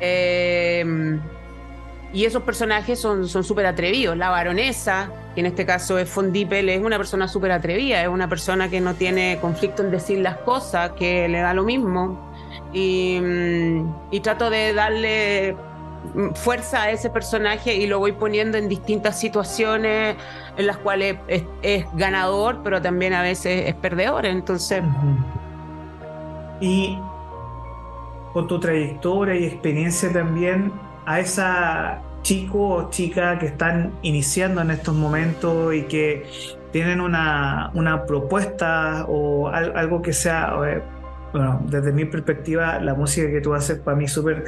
Em, 0.00 1.20
y 2.12 2.24
esos 2.24 2.42
personajes 2.42 2.98
son 2.98 3.28
súper 3.28 3.66
atrevidos. 3.66 4.16
La 4.16 4.28
baronesa, 4.28 5.10
que 5.34 5.40
en 5.40 5.46
este 5.46 5.64
caso 5.64 5.96
es 5.96 6.08
Fondipel, 6.08 6.68
es 6.68 6.82
una 6.82 6.96
persona 6.96 7.28
súper 7.28 7.52
atrevida, 7.52 8.02
es 8.02 8.08
una 8.08 8.28
persona 8.28 8.68
que 8.68 8.80
no 8.80 8.94
tiene 8.94 9.38
conflicto 9.40 9.82
en 9.82 9.92
decir 9.92 10.18
las 10.18 10.38
cosas, 10.38 10.92
que 10.92 11.28
le 11.28 11.40
da 11.40 11.54
lo 11.54 11.62
mismo. 11.62 12.32
y 12.72 13.20
mm, 13.22 14.20
trato 14.20 14.50
de 14.50 14.72
darle 14.72 15.56
fuerza 16.34 16.82
a 16.82 16.90
ese 16.90 17.10
personaje 17.10 17.74
y 17.74 17.86
lo 17.86 17.98
voy 17.98 18.12
poniendo 18.12 18.58
en 18.58 18.68
distintas 18.68 19.18
situaciones 19.18 20.16
en 20.56 20.66
las 20.66 20.76
cuales 20.78 21.16
es, 21.62 21.84
ganador, 21.94 22.60
pero 22.62 22.80
también 22.80 23.12
a 23.12 23.22
veces 23.22 23.68
es 23.68 23.74
perdedor. 23.74 24.26
Entonces. 24.26 24.82
Y 26.60 26.98
con 28.32 28.46
tu 28.46 28.58
trayectoria 28.60 29.34
y 29.34 29.44
experiencia 29.44 30.12
también, 30.12 30.72
a 31.06 31.20
esa 31.20 32.02
chico 32.22 32.68
o 32.68 32.90
chica 32.90 33.38
que 33.38 33.46
están 33.46 33.92
iniciando 34.02 34.62
en 34.62 34.70
estos 34.70 34.94
momentos 34.94 35.74
y 35.74 35.82
que 35.82 36.26
tienen 36.72 37.00
una, 37.00 37.70
una 37.74 38.06
propuesta 38.06 39.04
o 39.06 39.48
algo 39.48 40.02
que 40.02 40.12
sea, 40.12 40.56
bueno, 41.34 41.66
desde 41.68 41.92
mi 41.92 42.04
perspectiva, 42.04 42.78
la 42.78 42.94
música 42.94 43.28
que 43.28 43.40
tú 43.40 43.54
haces 43.54 43.80
para 43.80 43.96
mí 43.96 44.04
es 44.04 44.12
súper 44.12 44.44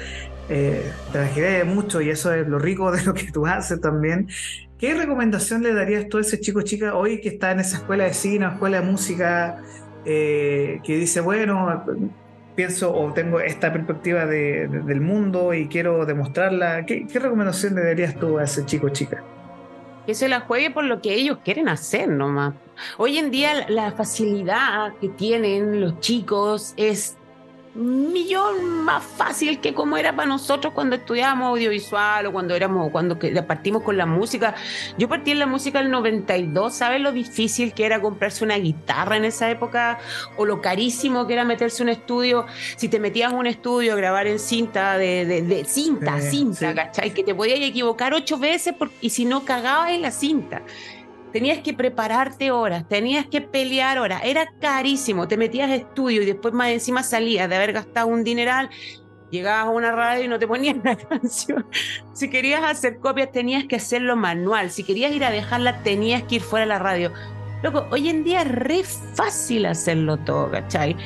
eh, 0.48 0.92
trabajé 1.10 1.64
mucho 1.64 2.00
y 2.00 2.10
eso 2.10 2.32
es 2.32 2.46
lo 2.46 2.60
rico 2.60 2.92
de 2.92 3.02
lo 3.02 3.12
que 3.12 3.32
tú 3.32 3.44
haces 3.44 3.80
también. 3.80 4.28
¿Qué 4.78 4.94
recomendación 4.94 5.64
le 5.64 5.74
darías 5.74 6.08
tú 6.08 6.18
a 6.18 6.20
ese 6.20 6.38
chico 6.38 6.62
chica 6.62 6.94
hoy 6.94 7.20
que 7.20 7.30
está 7.30 7.50
en 7.50 7.58
esa 7.58 7.78
escuela 7.78 8.04
de 8.04 8.14
cine, 8.14 8.46
escuela 8.46 8.80
de 8.80 8.86
música, 8.86 9.58
eh, 10.04 10.78
que 10.84 10.96
dice, 10.96 11.20
bueno, 11.20 11.84
pienso 12.54 12.94
o 12.94 13.12
tengo 13.12 13.40
esta 13.40 13.72
perspectiva 13.72 14.24
del 14.26 15.00
mundo 15.00 15.54
y 15.54 15.66
quiero 15.66 16.06
demostrarla? 16.06 16.86
¿Qué, 16.86 17.08
¿Qué, 17.08 17.18
recomendación 17.18 17.74
le 17.74 17.82
darías 17.82 18.14
tú 18.14 18.38
a 18.38 18.44
ese 18.44 18.64
chico 18.64 18.90
chica? 18.90 19.24
Que 20.06 20.14
se 20.14 20.28
la 20.28 20.40
juegue 20.40 20.70
por 20.70 20.84
lo 20.84 21.02
que 21.02 21.14
ellos 21.14 21.38
quieren 21.44 21.68
hacer 21.68 22.08
nomás. 22.08 22.54
Hoy 22.96 23.18
en 23.18 23.30
día 23.30 23.68
la 23.68 23.92
facilidad 23.92 24.94
que 25.00 25.08
tienen 25.08 25.80
los 25.80 25.98
chicos 26.00 26.74
es 26.76 27.16
millón 27.76 28.84
más 28.84 29.04
fácil 29.04 29.60
que 29.60 29.74
como 29.74 29.96
era 29.96 30.16
para 30.16 30.28
nosotros 30.28 30.72
cuando 30.72 30.96
estudiábamos 30.96 31.50
audiovisual 31.50 32.26
o 32.26 32.32
cuando 32.32 32.54
éramos 32.54 32.90
cuando 32.90 33.18
partimos 33.46 33.82
con 33.82 33.96
la 33.96 34.06
música. 34.06 34.54
Yo 34.96 35.08
partí 35.08 35.32
en 35.32 35.38
la 35.38 35.46
música 35.46 35.80
el 35.80 35.90
92, 35.90 36.74
¿sabes 36.74 37.00
lo 37.00 37.12
difícil 37.12 37.74
que 37.74 37.84
era 37.84 38.00
comprarse 38.00 38.44
una 38.44 38.56
guitarra 38.56 39.16
en 39.16 39.24
esa 39.24 39.50
época 39.50 39.98
o 40.36 40.44
lo 40.46 40.60
carísimo 40.60 41.26
que 41.26 41.34
era 41.34 41.44
meterse 41.44 41.82
un 41.82 41.90
estudio? 41.90 42.46
Si 42.76 42.88
te 42.88 42.98
metías 42.98 43.32
un 43.32 43.46
estudio 43.46 43.92
a 43.92 43.96
grabar 43.96 44.26
en 44.26 44.38
cinta 44.38 44.96
de, 44.96 45.24
de, 45.26 45.64
cinta, 45.64 46.20
cinta, 46.20 46.74
¿cachai? 46.74 47.12
Que 47.12 47.24
te 47.24 47.34
podías 47.34 47.60
equivocar 47.60 48.14
ocho 48.14 48.38
veces 48.38 48.74
y 49.00 49.10
si 49.10 49.24
no 49.24 49.44
cagabas 49.44 49.90
en 49.90 50.02
la 50.02 50.10
cinta 50.10 50.62
tenías 51.36 51.58
que 51.58 51.74
prepararte 51.74 52.50
horas, 52.50 52.88
tenías 52.88 53.26
que 53.26 53.42
pelear 53.42 53.98
horas, 53.98 54.22
era 54.24 54.46
carísimo, 54.58 55.28
te 55.28 55.36
metías 55.36 55.70
a 55.70 55.74
estudio 55.74 56.22
y 56.22 56.24
después 56.24 56.54
más 56.54 56.70
encima 56.70 57.02
salías 57.02 57.46
de 57.46 57.56
haber 57.56 57.74
gastado 57.74 58.06
un 58.06 58.24
dineral, 58.24 58.70
llegabas 59.30 59.66
a 59.66 59.68
una 59.68 59.92
radio 59.92 60.24
y 60.24 60.28
no 60.28 60.38
te 60.38 60.46
ponían 60.46 60.80
la 60.84 60.96
canción. 60.96 61.66
Si 62.14 62.30
querías 62.30 62.62
hacer 62.64 63.00
copias 63.00 63.32
tenías 63.32 63.64
que 63.64 63.76
hacerlo 63.76 64.16
manual, 64.16 64.70
si 64.70 64.82
querías 64.82 65.12
ir 65.12 65.26
a 65.26 65.30
dejarla 65.30 65.82
tenías 65.82 66.22
que 66.22 66.36
ir 66.36 66.40
fuera 66.40 66.64
de 66.64 66.70
la 66.70 66.78
radio. 66.78 67.12
Loco, 67.66 67.88
hoy 67.90 68.08
en 68.08 68.22
día 68.22 68.42
es 68.42 68.48
re 68.48 68.84
fácil 68.84 69.66
hacerlo 69.66 70.18
todo, 70.18 70.52
¿cachai? 70.52 70.96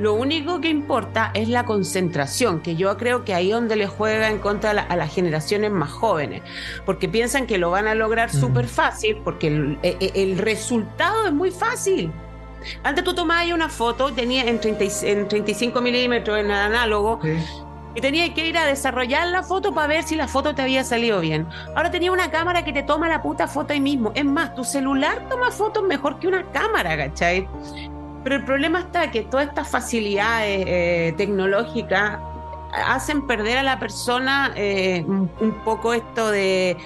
Lo 0.00 0.14
único 0.14 0.60
que 0.60 0.68
importa 0.68 1.30
es 1.32 1.48
la 1.48 1.64
concentración, 1.64 2.60
que 2.60 2.74
yo 2.74 2.96
creo 2.96 3.24
que 3.24 3.34
ahí 3.34 3.50
es 3.50 3.54
donde 3.54 3.76
le 3.76 3.86
juega 3.86 4.28
en 4.28 4.40
contra 4.40 4.70
a, 4.70 4.96
las 4.96 5.14
generaciones 5.14 5.70
más 5.70 5.92
jóvenes, 5.92 6.42
porque 6.84 7.08
piensan 7.08 7.46
que 7.46 7.56
lo 7.56 7.70
van 7.70 7.86
a 7.86 7.94
lograr 7.94 8.34
mm. 8.34 8.40
súper 8.40 8.66
fácil, 8.66 9.18
porque 9.22 9.76
e, 9.84 9.96
e, 10.00 10.22
el, 10.24 10.38
resultado 10.38 11.24
es 11.26 11.32
muy 11.32 11.52
fácil. 11.52 12.10
Antes 12.82 13.04
tú 13.04 13.14
tomabas 13.14 13.52
una 13.52 13.68
foto, 13.68 14.12
tenías 14.12 14.48
en, 14.48 14.58
en 14.60 15.28
35 15.28 15.80
milímetros 15.80 16.36
en 16.36 16.50
análogo, 16.50 17.20
y 17.94 18.00
tenías 18.00 18.30
que 18.30 18.46
ir 18.46 18.56
a 18.56 18.64
desarrollar 18.64 19.28
la 19.28 19.42
foto 19.42 19.72
para 19.74 19.86
ver 19.86 20.02
si 20.04 20.14
la 20.14 20.28
foto 20.28 20.54
te 20.54 20.62
había 20.62 20.84
salido 20.84 21.20
bien. 21.20 21.46
Ahora 21.74 21.90
tenía 21.90 22.12
una 22.12 22.30
cámara 22.30 22.64
que 22.64 22.72
te 22.72 22.82
toma 22.82 23.08
la 23.08 23.22
puta 23.22 23.46
foto 23.48 23.72
ahí 23.72 23.80
mismo. 23.80 24.12
Es 24.14 24.24
más, 24.24 24.54
tu 24.54 24.64
celular 24.64 25.26
toma 25.28 25.50
fotos 25.50 25.82
mejor 25.84 26.18
que 26.18 26.28
una 26.28 26.44
cámara, 26.50 26.96
¿cachai? 26.96 27.48
Pero 28.22 28.36
el 28.36 28.44
problema 28.44 28.80
está 28.80 29.10
que 29.10 29.22
todas 29.22 29.48
estas 29.48 29.68
facilidades 29.68 30.64
eh, 30.66 31.14
tecnológicas 31.16 32.18
hacen 32.72 33.26
perder 33.26 33.58
a 33.58 33.62
la 33.62 33.78
persona 33.78 34.52
eh, 34.54 35.04
un, 35.06 35.62
poco 35.64 35.94
esto 35.94 36.30
de, 36.30 36.76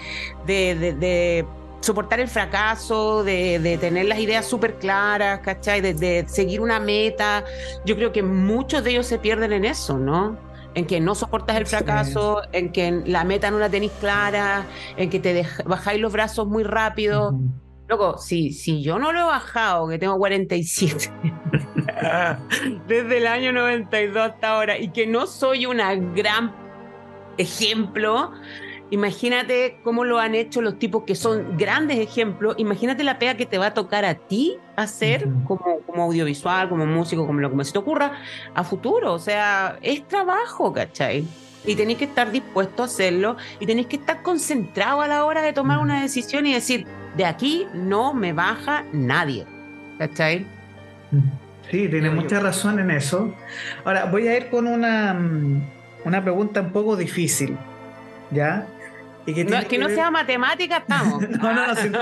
de, 0.46 1.44
soportar 1.80 2.20
el 2.20 2.28
fracaso, 2.28 3.24
de, 3.24 3.78
tener 3.80 4.06
las 4.06 4.18
ideas 4.18 4.46
súper 4.46 4.76
claras, 4.78 5.40
¿cachai? 5.40 5.80
De, 5.80 6.24
seguir 6.28 6.60
una 6.60 6.78
meta. 6.78 7.44
Yo 7.84 7.96
creo 7.96 8.12
que 8.12 8.22
muchos 8.22 8.84
de 8.84 8.90
ellos 8.90 9.06
se 9.06 9.18
pierden 9.18 9.52
en 9.52 9.64
eso, 9.64 9.98
¿no? 9.98 10.51
En 10.74 10.86
que 10.86 11.00
no 11.00 11.14
soportas 11.14 11.56
el 11.56 11.66
fracaso, 11.66 12.42
en 12.52 12.72
que 12.72 13.02
la 13.06 13.24
meta 13.24 13.50
no 13.50 13.58
la 13.58 13.68
tenéis 13.68 13.92
clara, 14.00 14.66
en 14.96 15.10
que 15.10 15.18
te 15.18 15.46
bajáis 15.64 16.00
los 16.00 16.12
brazos 16.12 16.46
muy 16.46 16.62
rápido. 16.62 17.38
Loco, 17.88 18.16
si, 18.18 18.52
si 18.52 18.82
yo 18.82 18.98
no 18.98 19.12
lo 19.12 19.20
he 19.20 19.24
bajado, 19.24 19.88
que 19.88 19.98
tengo 19.98 20.16
47, 20.16 21.10
desde 22.88 23.18
el 23.18 23.26
año 23.26 23.52
92 23.52 24.16
hasta 24.16 24.48
ahora, 24.48 24.78
y 24.78 24.88
que 24.88 25.06
no 25.06 25.26
soy 25.26 25.66
una 25.66 25.94
gran 25.94 26.54
ejemplo, 27.36 28.32
Imagínate 28.92 29.78
cómo 29.82 30.04
lo 30.04 30.18
han 30.18 30.34
hecho 30.34 30.60
los 30.60 30.78
tipos 30.78 31.04
que 31.04 31.14
son 31.14 31.56
grandes 31.56 31.98
ejemplos. 31.98 32.56
Imagínate 32.58 33.02
la 33.04 33.18
pega 33.18 33.38
que 33.38 33.46
te 33.46 33.56
va 33.56 33.68
a 33.68 33.74
tocar 33.74 34.04
a 34.04 34.16
ti 34.16 34.58
hacer 34.76 35.26
como, 35.46 35.78
como 35.86 36.02
audiovisual, 36.02 36.68
como 36.68 36.84
músico, 36.84 37.26
como 37.26 37.40
lo 37.40 37.56
que 37.56 37.64
se 37.64 37.72
te 37.72 37.78
ocurra 37.78 38.20
a 38.54 38.64
futuro. 38.64 39.14
O 39.14 39.18
sea, 39.18 39.78
es 39.80 40.06
trabajo, 40.06 40.74
¿cachai? 40.74 41.24
Y 41.64 41.74
tenéis 41.74 42.00
que 42.00 42.04
estar 42.04 42.30
dispuesto 42.30 42.82
a 42.82 42.84
hacerlo 42.84 43.38
y 43.60 43.64
tenéis 43.64 43.86
que 43.86 43.96
estar 43.96 44.20
concentrado 44.20 45.00
a 45.00 45.08
la 45.08 45.24
hora 45.24 45.40
de 45.40 45.54
tomar 45.54 45.78
una 45.78 46.02
decisión 46.02 46.46
y 46.46 46.52
decir, 46.52 46.86
de 47.16 47.24
aquí 47.24 47.66
no 47.72 48.12
me 48.12 48.34
baja 48.34 48.84
nadie. 48.92 49.46
¿Cachai? 49.96 50.46
Sí, 51.70 51.88
tiene 51.88 52.10
mucha 52.10 52.40
razón 52.40 52.78
en 52.78 52.90
eso. 52.90 53.34
Ahora, 53.86 54.04
voy 54.04 54.28
a 54.28 54.36
ir 54.36 54.50
con 54.50 54.66
una, 54.66 55.14
mm, 55.14 55.62
una 56.04 56.22
pregunta 56.22 56.60
un 56.60 56.72
poco 56.72 56.94
difícil. 56.94 57.56
¿Ya? 58.30 58.66
No, 59.26 59.68
que, 59.68 59.78
no 59.78 59.88
sea 59.88 60.10
matemática, 60.10 60.78
estamos. 60.78 61.28
no, 61.28 61.52
no, 61.52 61.66
no, 61.66 62.00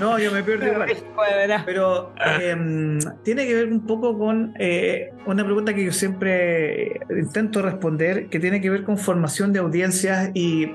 no, 0.00 0.18
yo 0.18 0.32
me 0.32 0.42
pierdo 0.42 0.66
igual. 0.66 0.96
Pero 1.64 2.12
em, 2.40 2.98
tiene 3.22 3.46
que 3.46 3.54
ver 3.54 3.72
un 3.72 3.86
poco 3.86 4.18
con 4.18 4.54
eh, 4.58 5.12
una 5.26 5.44
pregunta 5.44 5.74
que 5.74 5.84
yo 5.84 5.92
siempre 5.92 7.00
intento 7.10 7.62
responder, 7.62 8.26
que 8.28 8.40
tiene 8.40 8.60
que 8.60 8.70
ver 8.70 8.84
con 8.84 8.98
formación 8.98 9.52
de 9.52 9.60
audiencias 9.60 10.30
y 10.34 10.74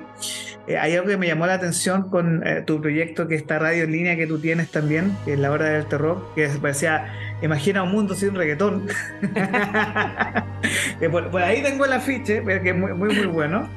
eh, 0.68 0.78
hay 0.78 0.96
algo 0.96 1.08
que 1.08 1.18
me 1.18 1.28
llamó 1.28 1.46
la 1.48 1.56
atención 1.56 2.10
con 2.10 2.48
eh, 2.48 2.62
tu 2.62 2.80
proyecto, 2.82 3.28
que 3.28 3.36
está 3.36 3.60
radio 3.60 3.84
en 3.84 3.92
línea 3.92 4.16
que 4.16 4.28
tú 4.28 4.40
tienes 4.40 4.70
también, 4.70 5.18
que 5.26 5.34
es 5.34 5.40
La 5.40 5.52
Hora 5.52 5.66
del 5.66 5.86
Terror, 5.88 6.26
que 6.36 6.48
parecía, 6.62 7.14
imagina 7.42 7.84
un 7.84 7.92
mundo 7.92 8.16
sin 8.16 8.36
reggaetón. 8.36 8.88
por, 11.12 11.42
ahí 11.42 11.62
tengo 11.62 11.86
el 11.86 11.94
afiche, 11.94 12.44
que 12.44 12.70
es 12.70 12.76
muy, 12.76 12.94
muy, 12.94 13.14
muy 13.14 13.26
bueno. 13.26 13.68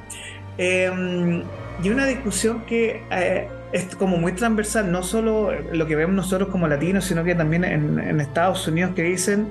Y 1.83 1.91
una 1.91 2.07
discusión 2.07 2.65
que 2.67 3.03
eh, 3.11 3.49
es 3.73 3.95
como 3.97 4.17
muy 4.17 4.33
transversal, 4.33 4.91
no 4.91 5.03
solo 5.03 5.51
lo 5.73 5.87
que 5.87 5.97
vemos 5.97 6.15
nosotros 6.15 6.49
como 6.49 6.69
latinos, 6.69 7.05
sino 7.05 7.25
que 7.25 7.35
también 7.35 7.65
en, 7.65 8.21
Estados 8.21 8.67
Unidos 8.69 8.93
que 8.95 9.03
dicen, 9.03 9.49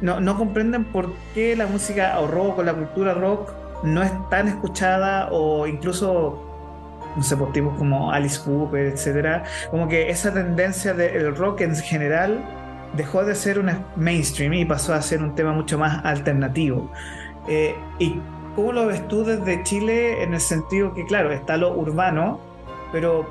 no, 0.00 0.20
no, 0.20 0.38
comprenden 0.38 0.84
por 0.84 1.12
qué 1.34 1.56
la 1.56 1.66
música 1.66 2.18
o 2.20 2.28
rock 2.28 2.58
o 2.58 2.62
la 2.62 2.74
cultura 2.74 3.14
rock 3.14 3.52
no 3.82 4.02
es 4.02 4.12
tan 4.30 4.48
escuchada 4.48 5.28
o 5.32 5.66
incluso 5.66 6.44
no 7.16 7.22
sé, 7.22 7.36
por 7.36 7.52
tipos 7.52 7.76
como 7.76 8.12
Alice 8.12 8.40
Cooper, 8.44 8.86
etcétera, 8.86 9.42
como 9.70 9.88
que 9.88 10.08
esa 10.08 10.32
tendencia 10.32 10.94
del 10.94 11.34
rock 11.34 11.62
en 11.62 11.74
general 11.74 12.38
dejó 12.96 13.24
de 13.24 13.34
ser 13.34 13.58
una 13.58 13.84
mainstream 13.96 14.54
y 14.54 14.64
pasó 14.64 14.94
a 14.94 15.02
ser 15.02 15.22
un 15.22 15.34
tema 15.34 15.52
mucho 15.52 15.78
más 15.78 16.04
alternativo. 16.04 16.90
Eh, 17.48 17.74
y 17.98 18.20
¿Cómo 18.58 18.72
lo 18.72 18.88
ves 18.88 19.06
tú 19.06 19.22
desde 19.22 19.62
Chile 19.62 20.20
en 20.20 20.34
el 20.34 20.40
sentido 20.40 20.92
que, 20.92 21.06
claro, 21.06 21.30
está 21.30 21.56
lo 21.56 21.78
urbano, 21.78 22.40
pero 22.90 23.24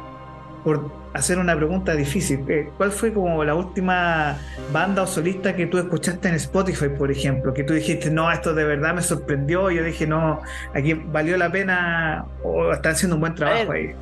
por 0.64 0.90
hacer 1.14 1.38
una 1.38 1.54
pregunta 1.54 1.96
difícil, 1.96 2.46
eh, 2.48 2.72
¿cuál 2.78 2.94
fue 2.94 3.14
como 3.14 3.44
la 3.44 3.54
última 3.54 4.38
banda 4.72 5.02
o 5.02 5.06
solista 5.06 5.54
que 5.54 5.66
tú 5.66 5.80
escuchaste 5.80 6.30
en 6.30 6.36
Spotify, 6.36 6.88
por 6.98 7.12
ejemplo? 7.12 7.54
Que 7.54 7.66
tú 7.66 7.74
dijiste, 7.74 8.10
no, 8.10 8.32
esto 8.32 8.54
de 8.54 8.64
verdad 8.64 8.96
me 8.96 9.02
sorprendió, 9.02 9.70
yo 9.70 9.84
dije, 9.84 10.08
no, 10.08 10.40
aquí 10.74 10.94
valió 10.94 11.36
la 11.36 11.52
pena 11.52 12.26
o 12.42 12.72
están 12.72 12.94
haciendo 12.94 13.18
un 13.18 13.20
buen 13.20 13.36
trabajo 13.36 13.74
ahí. 13.74 13.94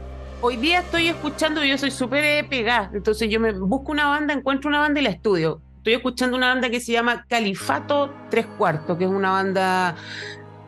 Hoy 0.41 0.57
día 0.57 0.81
estoy 0.81 1.07
escuchando, 1.07 1.63
yo 1.63 1.75
soy 1.79 1.89
súper 1.89 2.47
pegada, 2.47 2.91
entonces 2.93 3.31
yo 3.31 3.39
me 3.39 3.51
busco 3.51 3.91
una 3.91 4.09
banda, 4.09 4.35
encuentro 4.35 4.69
una 4.69 4.79
banda 4.79 4.99
y 4.99 5.03
la 5.03 5.09
estudio. 5.09 5.59
Estoy 5.77 5.93
escuchando 5.93 6.37
una 6.37 6.49
banda 6.49 6.69
que 6.69 6.79
se 6.79 6.91
llama 6.91 7.25
Califato 7.27 8.13
Tres 8.29 8.45
Cuartos, 8.59 8.95
que 8.95 9.05
es 9.05 9.09
una 9.09 9.31
banda 9.31 9.95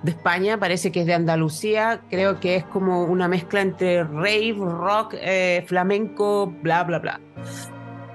de 0.04 0.12
España, 0.12 0.60
parece 0.60 0.92
que 0.92 1.01
es 1.01 1.06
de 1.06 1.13
Andalucía, 1.13 2.01
creo 2.10 2.39
que 2.39 2.56
es 2.58 2.63
como 2.66 3.04
una 3.04 3.27
mezcla 3.27 3.62
entre 3.62 4.04
rave, 4.04 4.56
rock, 4.58 5.16
eh, 5.20 5.63
flamenco, 5.68 6.54
bla, 6.62 6.84
bla, 6.84 7.00
bla. 7.00 7.20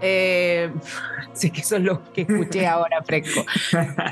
Eh, 0.01 0.73
sí 1.33 1.51
que 1.51 1.61
eso 1.61 1.77
es 1.77 1.83
lo 1.83 2.13
que 2.13 2.23
escuché 2.23 2.67
ahora 2.69 3.03
fresco. 3.03 3.45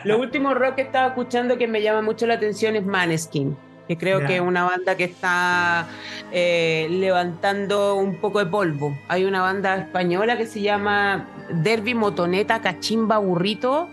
Lo 0.05 0.19
último 0.19 0.55
rock 0.55 0.77
que 0.77 0.83
estaba 0.83 1.09
escuchando 1.09 1.59
que 1.59 1.67
me 1.67 1.83
llama 1.83 2.03
mucho 2.03 2.27
la 2.27 2.35
atención 2.35 2.77
es 2.77 2.85
Maneskin, 2.85 3.57
que 3.87 3.97
creo 3.97 4.25
que 4.27 4.37
es 4.37 4.41
una 4.41 4.65
banda 4.65 4.97
que 4.97 5.05
está 5.05 5.89
eh, 6.33 6.87
levantando 6.91 7.97
un 7.97 8.21
poco 8.21 8.39
de 8.39 8.47
polvo. 8.47 8.97
Hay 9.09 9.25
una 9.25 9.43
banda 9.43 9.77
española 9.77 10.37
que 10.37 10.47
se 10.47 10.61
llama 10.61 11.29
Derby 11.53 11.95
Motoneta 11.95 12.61
Cachimba 12.61 13.19
Burrito 13.19 13.89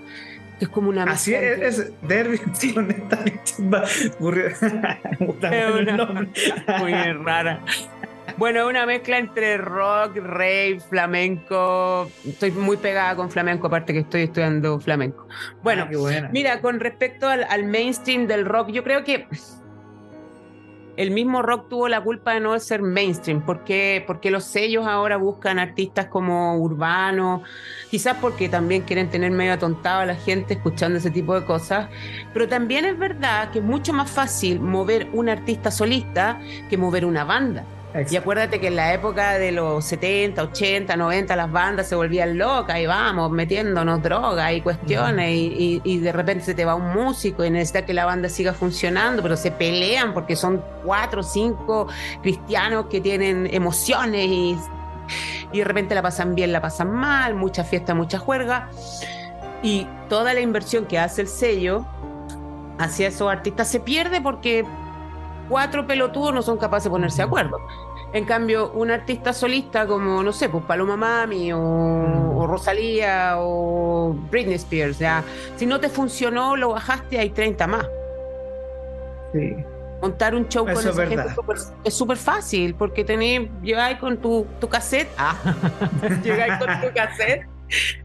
es 0.59 0.69
como 0.69 0.89
una 0.89 1.03
Así 1.03 1.33
es, 1.33 1.79
es 1.79 1.91
Derby 2.01 2.39
sí. 2.53 2.73
Muy 6.79 6.93
rara. 7.23 7.63
Bueno, 8.37 8.67
una 8.67 8.85
mezcla 8.85 9.17
entre 9.17 9.57
rock, 9.57 10.17
rave, 10.17 10.79
flamenco. 10.87 12.11
Estoy 12.25 12.51
muy 12.51 12.77
pegada 12.77 13.15
con 13.15 13.31
flamenco, 13.31 13.67
aparte 13.67 13.93
que 13.93 13.99
estoy 13.99 14.23
estudiando 14.23 14.79
flamenco. 14.79 15.27
Bueno, 15.63 15.87
ah, 15.89 16.29
mira, 16.31 16.61
con 16.61 16.79
respecto 16.79 17.27
al, 17.27 17.45
al, 17.49 17.63
mainstream 17.63 18.27
del 18.27 18.45
rock, 18.45 18.69
yo 18.69 18.83
creo 18.83 19.03
que 19.03 19.27
el 20.97 21.11
mismo 21.11 21.43
rock 21.43 21.69
tuvo 21.69 21.87
la 21.87 22.01
culpa 22.01 22.33
de 22.33 22.39
no 22.39 22.59
ser 22.59 22.81
mainstream, 22.81 23.45
porque, 23.45 24.03
porque 24.07 24.31
los 24.31 24.43
sellos 24.43 24.85
ahora 24.87 25.17
buscan 25.17 25.59
artistas 25.59 26.07
como 26.07 26.57
urbanos, 26.57 27.41
quizás 27.89 28.17
porque 28.19 28.49
también 28.49 28.81
quieren 28.81 29.09
tener 29.09 29.31
medio 29.31 29.53
atontado 29.53 30.01
a 30.01 30.05
la 30.05 30.15
gente 30.15 30.55
escuchando 30.55 30.97
ese 30.97 31.11
tipo 31.11 31.39
de 31.39 31.45
cosas, 31.45 31.87
pero 32.33 32.47
también 32.47 32.83
es 32.85 32.97
verdad 32.97 33.51
que 33.51 33.59
es 33.59 33.65
mucho 33.65 33.93
más 33.93 34.09
fácil 34.09 34.59
mover 34.59 35.07
un 35.13 35.29
artista 35.29 35.69
solista 35.69 36.41
que 36.69 36.77
mover 36.77 37.05
una 37.05 37.23
banda. 37.23 37.63
Y 38.09 38.15
acuérdate 38.15 38.59
que 38.59 38.67
en 38.67 38.75
la 38.75 38.93
época 38.93 39.39
de 39.39 39.51
los 39.51 39.83
70, 39.85 40.43
80, 40.43 40.95
90 40.95 41.35
las 41.35 41.51
bandas 41.51 41.87
se 41.89 41.95
volvían 41.95 42.37
locas 42.37 42.79
y 42.79 42.85
vamos 42.85 43.31
metiéndonos 43.31 44.03
drogas 44.03 44.53
y 44.53 44.61
cuestiones 44.61 45.31
y, 45.31 45.97
de 45.97 46.11
repente 46.11 46.45
se 46.45 46.53
te 46.53 46.63
va 46.63 46.75
un 46.75 46.93
músico 46.93 47.43
y 47.43 47.49
necesita 47.49 47.85
que 47.85 47.93
la 47.93 48.05
banda 48.05 48.29
siga 48.29 48.53
funcionando, 48.53 49.23
pero 49.23 49.35
se 49.35 49.51
pelean 49.51 50.13
porque 50.13 50.35
son 50.35 50.63
cuatro 50.83 51.21
o 51.21 51.23
cinco 51.23 51.87
cristianos 52.21 52.85
que 52.87 53.01
tienen 53.01 53.47
emociones 53.51 54.27
y, 54.27 54.57
y 55.51 55.57
de 55.57 55.63
repente 55.63 55.95
la 55.95 56.03
pasan 56.03 56.35
bien, 56.35 56.51
la 56.51 56.61
pasan 56.61 56.91
mal, 56.91 57.33
mucha 57.33 57.63
fiesta, 57.63 57.95
mucha 57.95 58.19
juerga. 58.19 58.69
Y 59.63 59.87
toda 60.07 60.33
la 60.35 60.41
inversión 60.41 60.85
que 60.85 60.99
hace 60.99 61.21
el 61.21 61.27
sello 61.27 61.85
hacia 62.77 63.07
esos 63.07 63.29
artistas 63.31 63.67
se 63.67 63.79
pierde 63.79 64.21
porque 64.21 64.65
cuatro 65.49 65.87
pelotudos 65.87 66.33
no 66.33 66.41
son 66.41 66.57
capaces 66.57 66.85
de 66.85 66.89
ponerse 66.91 67.17
de 67.17 67.23
acuerdo. 67.23 67.57
En 68.13 68.25
cambio, 68.25 68.71
un 68.71 68.89
artista 68.89 69.33
solista 69.33 69.85
como, 69.85 70.23
no 70.23 70.31
sé, 70.31 70.49
pues 70.49 70.63
Paloma 70.63 70.95
Mami 70.95 71.51
o, 71.53 72.47
Rosalía 72.47 73.35
o 73.37 74.15
Britney 74.31 74.55
Spears, 74.55 74.99
ya, 74.99 75.23
si 75.57 75.65
no 75.65 75.79
te 75.79 75.89
funcionó, 75.89 76.55
lo 76.55 76.69
bajaste, 76.69 77.19
hay 77.19 77.31
30 77.31 77.67
más. 77.67 77.85
Sí. 79.33 79.55
Montar 80.01 80.35
un 80.35 80.47
show 80.47 80.63
con 80.63 80.77
esa 80.77 80.93
gente 81.07 81.25
es 81.83 81.93
súper 81.93 82.17
fácil, 82.17 82.75
porque 82.75 83.03
tenés, 83.03 83.49
llegáis 83.61 83.97
con 83.97 84.17
tu, 84.17 84.45
tu 84.59 84.69
cassette, 84.69 85.09
ah, 85.17 85.35
llegáis 86.23 86.53
con 86.57 86.81
tu 86.81 86.93
cassette 86.93 87.47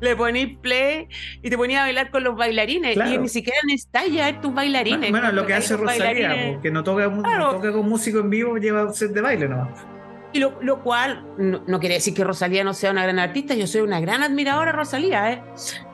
le 0.00 0.16
ponís 0.16 0.56
play 0.58 1.08
y 1.42 1.50
te 1.50 1.56
ponías 1.56 1.82
a 1.82 1.84
bailar 1.84 2.10
con 2.10 2.24
los 2.24 2.36
bailarines. 2.36 2.96
Y 2.96 3.18
ni 3.18 3.28
siquiera 3.28 3.58
necesitas 3.66 4.10
ya 4.10 4.40
tus 4.40 4.52
bailarines. 4.52 5.10
Bueno, 5.10 5.32
lo 5.32 5.46
que 5.46 5.54
hace 5.54 5.76
Rosalía, 5.76 6.60
que 6.60 6.70
no 6.70 6.82
toca, 6.82 7.10
con 7.10 7.88
músico 7.88 8.18
en 8.18 8.30
vivo, 8.30 8.56
lleva 8.56 8.84
un 8.84 8.94
set 8.94 9.12
de 9.12 9.20
baile 9.20 9.48
nomás. 9.48 9.84
Y 10.32 10.38
lo, 10.38 10.62
lo 10.62 10.82
cual 10.82 11.24
no, 11.36 11.78
quiere 11.78 11.96
decir 11.96 12.14
que 12.14 12.24
Rosalía 12.24 12.64
no 12.64 12.72
sea 12.72 12.90
una 12.90 13.02
gran 13.02 13.18
artista, 13.18 13.54
yo 13.54 13.66
soy 13.66 13.82
una 13.82 14.00
gran 14.00 14.22
admiradora 14.22 14.72
de 14.72 14.78
Rosalía, 14.78 15.30
¿eh? 15.30 15.42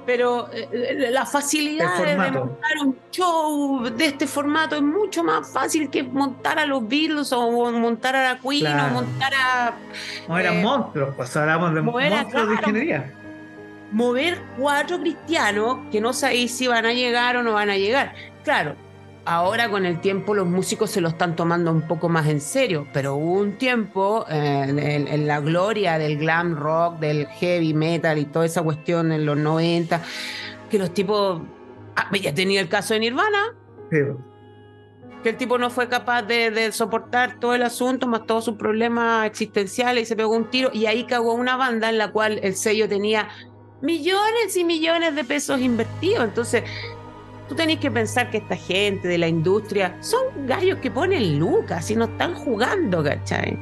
pero 0.07 0.49
eh, 0.53 1.09
la 1.11 1.27
facilidad 1.27 1.99
de 2.03 2.17
montar 2.17 2.71
un 2.83 2.97
show 3.11 3.83
de 3.91 4.07
este 4.07 4.27
formato 4.27 4.77
es 4.77 4.83
mucho 4.83 5.25
más 5.25 5.53
fácil 5.53 5.91
que 5.91 6.05
montar 6.05 6.59
a 6.59 6.67
los 6.67 6.87
Beatles 6.87 7.33
o 7.33 7.71
montar 7.73 8.15
a 8.15 8.35
la 8.35 8.39
Queen 8.39 8.67
o 8.67 8.89
montar 8.89 9.33
a. 9.35 9.75
No 10.29 10.39
eran 10.39 10.59
eh, 10.59 10.63
monstruos, 10.63 11.15
pues 11.17 11.37
hablamos 11.37 11.75
de 11.75 11.83
monstruos 11.83 12.49
de 12.49 12.55
ingeniería 12.55 13.15
mover 13.91 14.39
cuatro 14.59 15.01
cristianos 15.01 15.79
que 15.91 16.01
no 16.01 16.13
sabéis 16.13 16.55
si 16.55 16.67
van 16.67 16.87
a 16.87 16.93
llegar 16.93 17.37
o 17.37 17.43
no 17.43 17.55
van 17.55 17.71
a 17.71 17.77
llegar. 17.77 18.15
Claro, 18.45 18.77
ahora 19.29 19.69
con 19.71 19.85
el 19.85 20.01
tiempo 20.01 20.35
los 20.35 20.47
músicos 20.47 20.91
se 20.91 21.03
lo 21.03 21.09
están 21.09 21.37
tomando 21.37 21.71
un 21.71 21.83
poco 21.83 22.09
más 22.09 22.27
en 22.29 22.41
serio, 22.41 22.87
pero 22.95 23.15
hubo 23.15 23.35
un 23.35 23.59
tiempo 23.59 24.25
eh, 24.31 25.07
en, 25.07 25.27
la 25.27 25.41
gloria 25.41 25.99
del 25.99 26.17
glam 26.17 26.57
rock, 26.57 26.99
del 26.99 27.27
heavy 27.27 27.75
metal 27.75 28.19
y 28.19 28.25
toda 28.25 28.47
esa 28.47 28.63
cuestión 28.63 29.13
en 29.13 29.27
los 29.27 29.37
90, 29.37 30.03
que 30.71 30.79
los 30.79 30.95
tipos... 30.95 31.43
Ah, 31.95 32.11
ya 32.17 32.33
tenía 32.33 32.61
el 32.61 32.69
caso 32.69 32.95
de 32.95 33.01
Nirvana. 33.01 33.55
Que 35.23 35.29
el 35.31 35.37
tipo 35.37 35.59
no 35.59 35.69
fue 35.69 35.89
capaz 35.89 36.23
de, 36.23 36.51
de, 36.51 36.73
soportar 36.73 37.39
todo 37.39 37.55
el 37.55 37.65
asunto, 37.65 38.07
más 38.07 38.25
todos 38.25 38.47
sus 38.47 38.57
problemas 38.57 39.27
existenciales 39.27 40.05
y 40.05 40.07
se 40.07 40.17
pegó 40.17 40.35
un 40.35 40.49
tiro. 40.49 40.71
Y 40.73 40.87
ahí 40.87 41.05
cagó 41.05 41.35
una 41.35 41.57
banda 41.57 41.91
en 41.91 41.99
la 41.99 42.13
cual 42.13 42.41
el 42.43 42.55
sello 42.55 42.89
tenía 42.89 43.29
millones 43.83 44.57
y 44.57 44.65
millones 44.65 45.15
de 45.17 45.25
pesos 45.25 45.61
invertidos. 45.61 46.25
Entonces, 46.25 46.63
tú 47.49 47.55
tenés 47.55 47.79
que 47.79 47.91
pensar 47.91 48.31
que 48.31 48.39
esta 48.39 48.57
gente 48.57 49.09
de 49.09 49.19
la 49.19 49.29
industria 49.29 49.97
son 50.01 50.47
gallos 50.47 50.79
que 50.79 50.91
ponen 50.91 51.39
lucas 51.39 51.91
y 51.91 51.97
no 51.97 52.05
están 52.05 52.35
jugando, 52.35 53.03
¿cachai? 53.03 53.59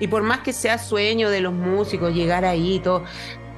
Y 0.00 0.06
por 0.06 0.22
más 0.22 0.40
que 0.40 0.52
sea 0.52 0.78
sueño 0.78 1.30
de 1.30 1.40
los 1.40 1.52
músicos 1.52 2.14
llegar 2.14 2.44
ahí 2.44 2.80
todo, 2.80 3.04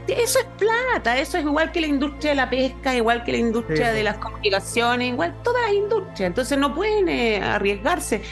eso 0.07 0.38
es 0.38 0.47
plata, 0.59 1.19
eso 1.19 1.38
es 1.38 1.45
igual 1.45 1.71
que 1.73 1.81
la 1.81 1.87
industria 1.87 2.31
de 2.31 2.37
la 2.37 2.51
pesca, 2.51 2.95
igual 2.95 3.23
que 3.25 3.33
la 3.33 3.38
industria 3.38 3.93
de 3.93 4.03
las 4.03 4.16
comunicaciones, 4.16 5.09
igual 5.12 5.35
todas 5.43 5.62
las 5.62 5.73
industrias. 5.73 6.29
Entonces 6.29 6.59
no 6.59 6.75
pueden 6.75 7.09
eh, 7.09 7.43
arriesgarse. 7.43 8.23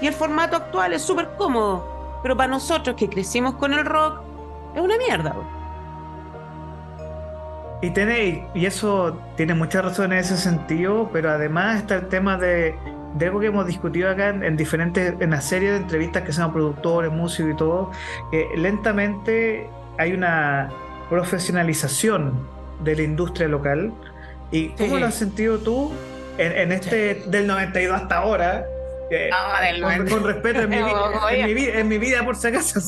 Y 0.00 0.06
el 0.06 0.14
formato 0.14 0.56
actual 0.56 0.92
es 0.92 1.02
súper 1.02 1.30
cómodo, 1.36 2.20
pero 2.22 2.36
para 2.36 2.48
nosotros 2.48 2.96
que 2.96 3.08
crecimos 3.08 3.54
con 3.54 3.72
el 3.74 3.84
rock, 3.84 4.20
es 4.74 4.80
una 4.80 4.96
mierda. 4.96 5.59
Y, 7.82 7.90
tiene, 7.90 8.46
y 8.54 8.66
eso 8.66 9.18
tiene 9.36 9.54
mucha 9.54 9.80
razón 9.80 10.12
en 10.12 10.18
ese 10.18 10.36
sentido, 10.36 11.08
pero 11.12 11.30
además 11.30 11.78
está 11.78 11.96
el 11.96 12.08
tema 12.08 12.36
de, 12.36 12.74
de 13.14 13.26
algo 13.26 13.40
que 13.40 13.46
hemos 13.46 13.66
discutido 13.66 14.10
acá 14.10 14.28
en, 14.28 14.56
diferentes, 14.56 15.14
en 15.18 15.30
la 15.30 15.40
serie 15.40 15.72
de 15.72 15.78
entrevistas 15.78 16.22
que 16.22 16.32
sean 16.32 16.52
productores, 16.52 17.10
músicos 17.10 17.52
y 17.52 17.56
todo, 17.56 17.90
que 18.30 18.48
lentamente 18.56 19.68
hay 19.98 20.12
una 20.12 20.70
profesionalización 21.08 22.46
de 22.84 22.96
la 22.96 23.02
industria 23.02 23.48
local. 23.48 23.92
¿Y 24.50 24.70
cómo 24.70 24.98
lo 24.98 25.06
has 25.06 25.14
sentido 25.14 25.58
tú 25.58 25.92
en, 26.38 26.52
en 26.52 26.72
este 26.72 27.22
del 27.26 27.46
92 27.46 28.00
hasta 28.00 28.16
ahora? 28.18 28.66
Con, 30.08 30.24
respeto 30.24 30.60
en 30.62 30.70
mi, 30.70 30.76
en, 31.64 31.88
mi, 31.88 31.98
vida, 31.98 32.24
por 32.24 32.36
si 32.36 32.48
acaso. 32.48 32.80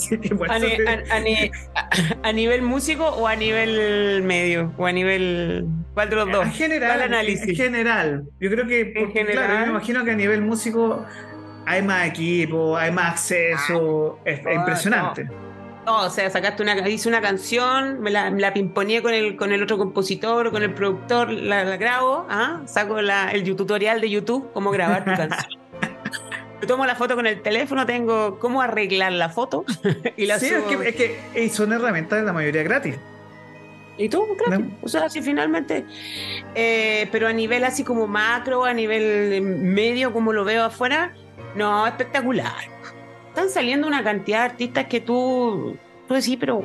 a, 2.22 2.32
nivel 2.32 2.62
músico 2.62 3.06
o 3.06 3.26
a 3.26 3.36
nivel 3.36 4.22
medio? 4.22 4.72
¿O 4.76 4.86
a 4.86 4.92
nivel. 4.92 5.66
¿Cuál 5.94 6.10
de 6.10 6.16
los 6.16 6.30
dos? 6.30 6.46
En 6.46 6.52
general. 6.52 7.02
análisis? 7.02 7.48
En 7.48 7.56
general. 7.56 8.24
Yo 8.40 8.50
creo 8.50 8.66
que. 8.66 8.92
En 8.94 9.12
general. 9.12 9.46
Claro, 9.46 9.54
yo 9.54 9.66
me 9.66 9.70
imagino 9.72 10.04
que 10.04 10.10
a 10.12 10.16
nivel 10.16 10.42
músico 10.42 11.04
hay 11.66 11.82
más 11.82 12.06
equipo, 12.06 12.76
hay 12.76 12.92
más 12.92 13.12
acceso. 13.12 14.18
es, 14.24 14.40
impresionante. 14.40 15.28
No, 15.84 16.02
o 16.02 16.10
sea, 16.10 16.30
sacaste 16.30 16.62
una, 16.62 16.88
hice 16.88 17.08
una 17.08 17.20
canción, 17.20 18.00
me 18.00 18.10
la, 18.10 18.30
la 18.30 18.54
pimponeé 18.54 19.02
con 19.02 19.12
el, 19.12 19.34
con 19.34 19.52
el 19.52 19.64
otro 19.64 19.78
compositor, 19.78 20.52
con 20.52 20.62
el 20.62 20.74
productor, 20.74 21.28
la, 21.30 21.64
grabo, 21.76 22.24
¿ah? 22.30 22.62
saco 22.66 23.00
el 23.00 23.56
tutorial 23.56 24.00
de 24.00 24.08
YouTube, 24.08 24.52
cómo 24.52 24.70
grabar 24.70 25.04
tu 25.04 25.10
canción. 25.16 25.61
Yo 26.62 26.68
tomo 26.68 26.86
la 26.86 26.94
foto 26.94 27.16
con 27.16 27.26
el 27.26 27.42
teléfono, 27.42 27.84
tengo 27.86 28.38
cómo 28.38 28.62
arreglar 28.62 29.10
la 29.10 29.28
foto 29.28 29.64
y 30.16 30.26
la 30.26 30.38
Sí, 30.38 30.46
es 30.46 30.62
que, 30.62 30.88
es 30.88 31.34
que 31.34 31.48
son 31.50 31.72
herramientas 31.72 32.20
de 32.20 32.24
la 32.24 32.32
mayoría 32.32 32.62
gratis. 32.62 32.94
Y 33.98 34.08
tú, 34.08 34.36
gratis. 34.36 34.66
O 34.80 34.88
sea, 34.88 35.10
si 35.10 35.22
finalmente. 35.22 35.84
Eh, 36.54 37.08
pero 37.10 37.26
a 37.26 37.32
nivel 37.32 37.64
así 37.64 37.82
como 37.82 38.06
macro, 38.06 38.64
a 38.64 38.72
nivel 38.72 39.42
medio, 39.42 40.12
como 40.12 40.32
lo 40.32 40.44
veo 40.44 40.64
afuera, 40.64 41.12
no, 41.56 41.84
espectacular. 41.84 42.70
Están 43.30 43.50
saliendo 43.50 43.88
una 43.88 44.04
cantidad 44.04 44.38
de 44.38 44.44
artistas 44.44 44.86
que 44.86 45.00
tú. 45.00 45.76
Tú 46.06 46.14
decís, 46.14 46.36
pero. 46.38 46.62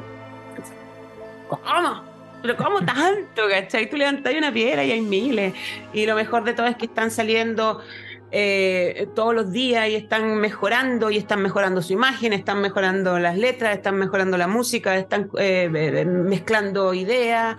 ¿Cómo? 1.50 2.04
¿Pero 2.44 2.56
cómo 2.56 2.86
tanto? 2.86 3.48
¿Cachai? 3.50 3.90
Tú 3.90 3.98
levantas 3.98 4.32
una 4.36 4.54
piedra 4.54 4.84
y 4.84 4.92
hay 4.92 5.02
miles. 5.02 5.56
Y 5.92 6.06
lo 6.06 6.14
mejor 6.14 6.44
de 6.44 6.54
todo 6.54 6.68
es 6.68 6.76
que 6.76 6.86
están 6.86 7.10
saliendo 7.10 7.82
eh, 8.30 9.08
todos 9.16 9.34
los 9.34 9.52
días 9.52 9.88
y 9.88 9.96
están 9.96 10.38
mejorando 10.38 11.10
y 11.10 11.18
están 11.18 11.42
mejorando 11.42 11.82
su 11.82 11.94
imagen, 11.94 12.34
están 12.34 12.62
mejorando 12.62 13.20
las 13.20 13.38
letras, 13.38 13.76
están 13.76 13.96
mejorando 13.96 14.38
la 14.38 14.48
música, 14.48 14.98
están 14.98 15.30
eh, 15.38 15.70
eh, 15.74 16.06
mezclando 16.06 16.94
ideas. 16.94 17.56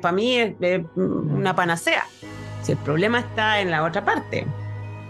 Para 0.00 0.12
mí 0.12 0.38
es 0.38 0.54
una 0.96 1.54
panacea. 1.54 2.04
Si 2.62 2.72
el 2.72 2.78
problema 2.78 3.18
está 3.18 3.60
en 3.60 3.70
la 3.70 3.84
otra 3.84 4.02
parte, 4.02 4.46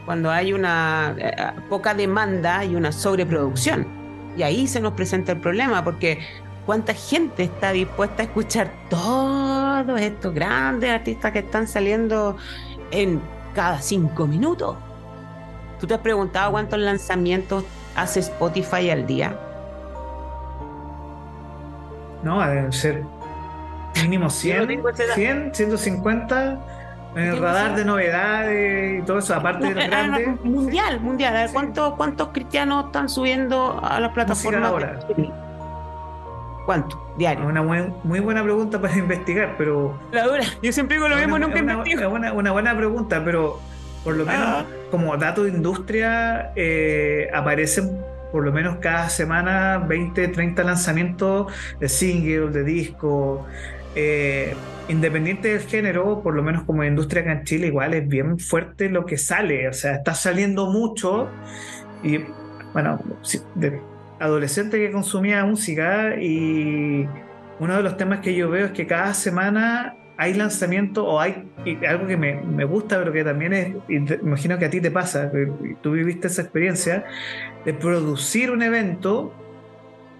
cuando 0.04 0.32
hay 0.32 0.52
una 0.52 1.14
poca 1.68 1.94
demanda 1.94 2.64
y 2.64 2.74
una 2.74 2.90
sobreproducción. 2.90 3.86
Y 4.36 4.42
ahí 4.42 4.66
se 4.66 4.80
nos 4.80 4.94
presenta 4.94 5.30
el 5.30 5.40
problema, 5.40 5.84
porque 5.84 6.18
cuánta 6.66 6.92
gente 6.92 7.44
está 7.44 7.70
dispuesta 7.70 8.24
a 8.24 8.26
escuchar 8.26 8.72
todos 8.90 10.00
estos 10.00 10.34
grandes 10.34 10.90
artistas 10.90 11.30
que 11.30 11.38
están 11.38 11.68
saliendo 11.68 12.36
en 12.90 13.20
cada 13.54 13.80
cinco 13.80 14.26
minutos. 14.26 14.76
¿Tú 15.80 15.86
te 15.86 15.94
has 15.94 16.00
preguntado 16.00 16.50
cuántos 16.52 16.78
lanzamientos 16.78 17.64
hace 17.94 18.20
Spotify 18.20 18.90
al 18.90 19.06
día? 19.06 19.38
No, 22.22 22.40
deben 22.40 22.72
ser 22.72 23.04
mínimo 24.02 24.28
100, 24.28 24.82
100 25.14 25.54
150 25.54 26.58
en 27.16 27.22
el 27.22 27.40
radar 27.40 27.74
de 27.74 27.84
novedades 27.84 29.02
y 29.02 29.06
todo 29.06 29.18
eso, 29.18 29.34
aparte 29.34 29.66
de 29.66 29.74
los 29.74 29.84
grandes. 29.88 30.44
Mundial, 30.44 31.00
mundial. 31.00 31.36
A 31.36 31.42
ver, 31.42 31.50
¿cuántos, 31.52 31.94
¿cuántos 31.94 32.28
cristianos 32.28 32.86
están 32.86 33.08
subiendo 33.08 33.80
a 33.82 33.98
las 34.00 34.12
plataformas? 34.12 34.70
Ahora. 34.70 34.98
¿Cuánto? 36.68 37.14
Diario. 37.16 37.46
Una 37.46 37.62
muy, 37.62 38.20
buena 38.20 38.42
pregunta 38.42 38.78
para 38.78 38.94
investigar, 38.98 39.54
pero. 39.56 39.98
La 40.12 40.24
dura. 40.26 40.42
Yo 40.62 40.70
siempre 40.70 40.96
digo 40.98 41.08
lo 41.08 41.16
mismo, 41.16 41.38
nunca 41.38 41.58
investigo. 41.60 42.02
Es 42.02 42.06
una, 42.34 42.52
buena 42.52 42.76
pregunta, 42.76 43.22
pero 43.24 43.58
por 44.04 44.14
lo 44.16 44.26
menos 44.26 44.46
Ah. 44.46 44.66
como 44.90 45.16
dato 45.16 45.44
de 45.44 45.50
industria, 45.50 46.52
eh, 46.56 47.30
aparecen 47.32 47.96
por 48.32 48.44
lo 48.44 48.52
menos 48.52 48.76
cada 48.82 49.08
semana 49.08 49.78
20, 49.78 50.28
30 50.28 50.62
lanzamientos 50.62 51.50
de 51.80 51.88
single, 51.88 52.50
de 52.50 52.64
disco. 52.64 53.46
eh, 53.94 54.54
independiente 54.88 55.48
del 55.54 55.60
género, 55.62 56.20
por 56.22 56.34
lo 56.34 56.42
menos 56.42 56.64
como 56.64 56.84
industria 56.84 57.22
acá 57.22 57.32
en 57.32 57.44
Chile, 57.44 57.68
igual 57.68 57.94
es 57.94 58.06
bien 58.06 58.38
fuerte 58.38 58.90
lo 58.90 59.06
que 59.06 59.16
sale. 59.16 59.66
O 59.68 59.72
sea, 59.72 59.94
está 59.94 60.12
saliendo 60.14 60.70
mucho. 60.70 61.28
Y 62.02 62.20
bueno, 62.74 63.00
si- 63.22 63.40
de 63.54 63.80
adolescente 64.20 64.78
que 64.78 64.90
consumía 64.90 65.44
música 65.44 66.16
y 66.20 67.06
uno 67.60 67.76
de 67.76 67.82
los 67.82 67.96
temas 67.96 68.20
que 68.20 68.34
yo 68.34 68.50
veo 68.50 68.66
es 68.66 68.72
que 68.72 68.86
cada 68.86 69.14
semana 69.14 69.94
hay 70.16 70.34
lanzamiento 70.34 71.06
o 71.06 71.20
hay 71.20 71.48
algo 71.88 72.06
que 72.08 72.16
me, 72.16 72.40
me 72.42 72.64
gusta, 72.64 72.98
pero 72.98 73.12
que 73.12 73.22
también 73.22 73.52
es, 73.52 73.76
y 73.88 74.00
te- 74.04 74.18
imagino 74.22 74.58
que 74.58 74.64
a 74.64 74.70
ti 74.70 74.80
te 74.80 74.90
pasa, 74.90 75.30
tú 75.80 75.92
viviste 75.92 76.26
esa 76.26 76.42
experiencia, 76.42 77.04
de 77.64 77.72
producir 77.74 78.50
un 78.50 78.62
evento 78.62 79.32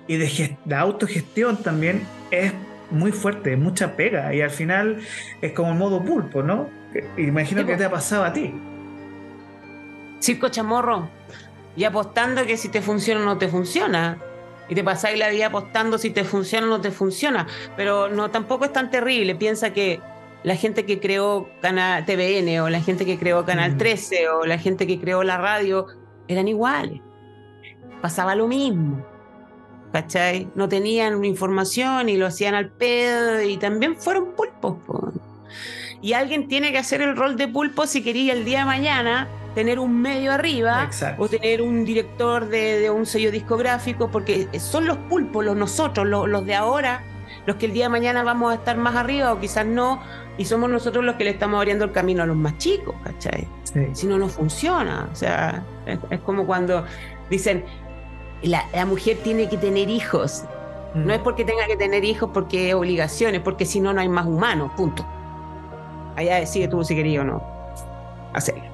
y 0.07 0.17
de 0.17 0.57
la 0.67 0.81
autogestión 0.81 1.57
también 1.63 2.03
es 2.31 2.53
muy 2.91 3.11
fuerte, 3.13 3.53
es 3.55 3.59
mucha 3.59 3.97
pega 3.97 4.33
y 4.35 4.41
al 4.41 4.51
final 4.51 4.99
es 5.43 5.53
como 5.53 5.73
el 5.73 5.79
modo 5.79 6.03
pulpo, 6.05 6.43
¿no? 6.43 6.69
Imagino 7.17 7.63
Sí, 7.63 7.67
que 7.67 7.77
te 7.77 7.85
ha 7.85 7.91
pasado 7.91 8.25
a 8.25 8.33
ti. 8.33 8.55
circo 10.21 10.49
chamorro 10.49 11.09
y 11.79 11.85
apostando 11.85 12.45
que 12.45 12.57
si 12.57 12.69
te 12.69 12.83
funciona 12.83 13.21
o 13.21 13.25
no 13.25 13.39
te 13.39 13.47
funciona. 13.47 14.19
Y 14.69 14.75
te 14.75 14.83
pasáis 14.83 15.17
la 15.17 15.31
vida 15.31 15.47
apostando 15.47 15.97
si 15.97 16.11
te 16.11 16.25
funciona 16.25 16.67
o 16.67 16.71
no 16.71 16.81
te 16.81 16.91
funciona. 16.91 17.47
Pero 17.77 18.09
no, 18.09 18.31
tampoco 18.31 18.65
es 18.65 18.73
tan 18.73 18.91
terrible. 18.91 19.37
Piensa 19.37 19.73
que 19.73 20.01
la 20.43 20.57
gente 20.57 20.85
que 20.85 20.99
creó 20.99 21.49
Canal 21.63 22.05
TVN 22.05 22.61
o 22.63 22.69
la 22.69 22.81
gente 22.81 23.07
que 23.07 23.17
creó 23.17 23.45
Canal 23.45 23.75
Mm. 23.75 23.79
13 23.79 24.29
o 24.29 24.45
la 24.45 24.59
gente 24.59 24.89
que 24.89 24.99
creó 24.99 25.23
la 25.23 25.39
radio 25.39 25.87
eran 26.27 26.49
iguales. 26.49 27.01
Pasaba 28.03 28.35
lo 28.35 28.49
mismo. 28.49 29.07
¿Cachai? 29.93 30.49
No 30.57 30.69
tenían 30.69 31.25
información 31.25 32.09
y 32.09 32.17
lo 32.17 32.27
hacían 32.27 32.57
al 32.57 32.71
pedo 32.71 33.41
y 33.41 33.57
también 33.57 33.97
fueron 33.97 34.33
pulpos. 34.33 34.79
po. 34.85 35.13
Y 36.03 36.13
alguien 36.15 36.49
tiene 36.49 36.73
que 36.73 36.79
hacer 36.79 37.03
el 37.03 37.17
rol 37.17 37.37
de 37.37 37.47
pulpo 37.47 37.87
si 37.87 38.03
quería 38.03 38.33
el 38.33 38.45
día 38.45 38.61
de 38.61 38.65
mañana 38.65 39.29
tener 39.55 39.79
un 39.79 40.01
medio 40.01 40.33
arriba 40.33 40.85
Exacto. 40.85 41.23
o 41.23 41.29
tener 41.29 41.63
un 41.63 41.85
director 41.85 42.49
de, 42.49 42.79
de 42.79 42.91
un 42.91 43.07
sello 43.07 43.31
discográfico, 43.31 44.11
porque 44.11 44.49
son 44.61 44.87
los 44.87 44.97
pulpos, 44.97 45.45
los 45.45 45.57
nosotros, 45.57 46.07
los, 46.07 46.29
los 46.29 46.47
de 46.47 46.55
ahora, 46.55 47.03
los 47.47 47.57
que 47.57 47.67
el 47.67 47.73
día 47.73 47.85
de 47.85 47.89
mañana 47.89 48.23
vamos 48.23 48.53
a 48.53 48.55
estar 48.55 48.77
más 48.77 48.95
arriba 48.95 49.33
o 49.33 49.41
quizás 49.41 49.67
no, 49.67 50.01
y 50.37 50.45
somos 50.45 50.71
nosotros 50.71 51.05
los 51.05 51.17
que 51.17 51.25
le 51.25 51.31
estamos 51.31 51.59
abriendo 51.59 51.85
el 51.85 51.93
camino 51.93 52.23
a 52.23 52.27
los 52.27 52.37
más 52.37 52.57
chicos, 52.59 52.95
¿cachai? 53.03 53.49
Sí. 53.65 53.89
Si 53.93 54.07
no, 54.07 54.19
no 54.19 54.29
funciona. 54.29 55.09
O 55.13 55.15
sea, 55.17 55.65
es, 55.87 55.99
es 56.11 56.21
como 56.21 56.47
cuando 56.47 56.85
dicen, 57.29 57.65
la, 58.43 58.65
la 58.73 58.87
mujer 58.87 59.19
tiene 59.23 59.49
que 59.49 59.57
tener 59.57 59.89
hijos. 59.89 60.45
No 60.95 61.13
es 61.13 61.21
porque 61.21 61.45
tenga 61.45 61.67
que 61.67 61.77
tener 61.77 62.05
hijos 62.05 62.31
porque 62.33 62.71
es 62.71 62.75
obligación, 62.75 63.35
es 63.35 63.41
porque 63.43 63.67
si 63.67 63.81
no, 63.81 63.93
no 63.93 64.01
hay 64.01 64.09
más 64.09 64.27
humanos, 64.27 64.71
punto. 64.77 65.05
Allá 66.17 66.37
decide 66.37 66.67
tú 66.67 66.83
si 66.83 66.95
querías 66.95 67.23
o 67.23 67.27
no 67.27 67.43
hacerlo. 68.33 68.68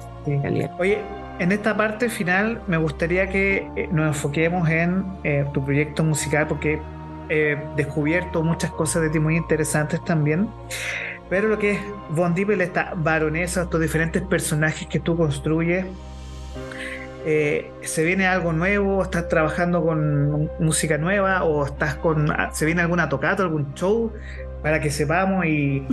Oye, 0.79 0.99
en 1.39 1.51
esta 1.51 1.75
parte 1.75 2.09
final 2.09 2.61
me 2.67 2.77
gustaría 2.77 3.29
que 3.29 3.67
eh, 3.75 3.89
nos 3.91 4.07
enfoquemos 4.07 4.69
en 4.69 5.05
eh, 5.23 5.45
tu 5.53 5.63
proyecto 5.63 6.03
musical 6.03 6.47
porque 6.47 6.79
he 7.29 7.57
descubierto 7.75 8.43
muchas 8.43 8.71
cosas 8.71 9.01
de 9.01 9.09
ti 9.09 9.19
muy 9.19 9.35
interesantes 9.35 10.03
también. 10.05 10.49
Pero 11.29 11.47
lo 11.47 11.57
que 11.57 11.71
es 11.71 11.79
Von 12.09 12.35
Dippel, 12.35 12.61
esta 12.61 12.93
baronesa, 12.95 13.63
estos 13.63 13.81
diferentes 13.81 14.21
personajes 14.21 14.87
que 14.87 14.99
tú 14.99 15.17
construyes, 15.17 15.85
eh, 17.25 17.71
¿se 17.81 18.03
viene 18.03 18.27
algo 18.27 18.53
nuevo? 18.53 19.01
¿Estás 19.01 19.27
trabajando 19.27 19.83
con 19.83 20.51
música 20.59 20.99
nueva? 20.99 21.43
¿O 21.43 21.65
estás 21.65 21.95
con. 21.95 22.31
ah, 22.31 22.51
¿Se 22.53 22.65
viene 22.65 22.81
alguna 22.81 23.09
tocata, 23.09 23.41
algún 23.41 23.73
show? 23.73 24.13
Para 24.65 24.81
que 24.81 24.89
sepamos 24.89 25.45
y. 25.45 25.83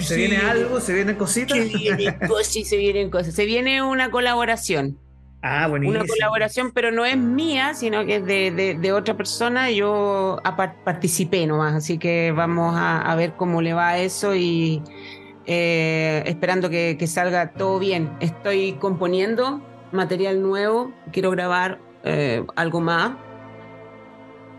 ¿Se 0.00 0.16
viene 0.16 0.38
algo? 0.38 0.80
¿Se 0.80 0.94
vienen 0.94 1.16
cositas? 1.16 1.58
Se 1.58 1.64
vienen 1.64 2.14
cosas, 2.26 2.66
se 2.66 2.76
vienen 2.78 3.10
cosas. 3.10 3.34
Se 3.34 3.44
viene 3.44 3.82
una 3.82 4.10
colaboración. 4.10 4.96
Ah, 5.42 5.66
buenísimo. 5.68 5.98
Una 6.00 6.08
colaboración, 6.08 6.72
pero 6.72 6.90
no 6.90 7.04
es 7.04 7.18
mía, 7.18 7.74
sino 7.74 8.06
que 8.06 8.16
es 8.16 8.24
de, 8.24 8.50
de- 8.52 8.72
de 8.72 8.92
otra 8.94 9.18
persona. 9.18 9.70
Yo 9.70 10.40
participé 10.86 11.46
nomás, 11.46 11.74
así 11.74 11.98
que 11.98 12.32
vamos 12.34 12.74
a, 12.74 13.02
a 13.02 13.14
ver 13.16 13.34
cómo 13.36 13.60
le 13.60 13.74
va 13.74 13.90
a 13.90 13.98
eso 13.98 14.34
y 14.34 14.82
eh, 15.44 16.22
esperando 16.24 16.70
que, 16.70 16.96
que 16.98 17.06
salga 17.06 17.52
todo 17.52 17.78
bien. 17.78 18.08
Estoy 18.20 18.72
componiendo 18.80 19.60
material 19.92 20.40
nuevo, 20.40 20.90
quiero 21.12 21.30
grabar 21.32 21.80
eh, 22.02 22.42
algo 22.56 22.80
más. 22.80 23.12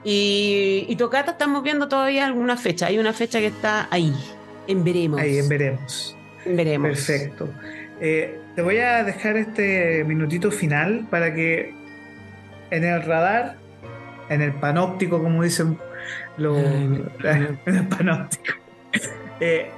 Y, 0.09 0.85
y 0.87 0.95
Tocata 0.95 1.31
estamos 1.31 1.61
viendo 1.63 1.89
todavía 1.89 2.25
alguna 2.25 2.55
fecha. 2.55 2.85
Hay 2.85 2.97
una 2.97 3.11
fecha 3.11 3.39
que 3.39 3.47
está 3.47 3.89
ahí, 3.91 4.13
en 4.65 4.81
veremos. 4.81 5.19
Ahí 5.19 5.37
en 5.37 5.49
veremos. 5.49 6.15
En 6.45 6.55
veremos. 6.55 6.87
Perfecto. 6.87 7.49
Eh, 7.99 8.39
te 8.55 8.61
voy 8.61 8.77
a 8.77 9.03
dejar 9.03 9.35
este 9.35 10.05
minutito 10.05 10.49
final 10.49 11.05
para 11.09 11.35
que 11.35 11.75
en 12.71 12.85
el 12.85 13.03
radar, 13.03 13.57
en 14.29 14.41
el 14.41 14.53
panóptico, 14.53 15.21
como 15.21 15.43
dicen 15.43 15.77
los. 16.37 16.57
En 17.67 17.75
el 17.75 17.87
panóptico. 17.89 18.53
eh, 19.41 19.69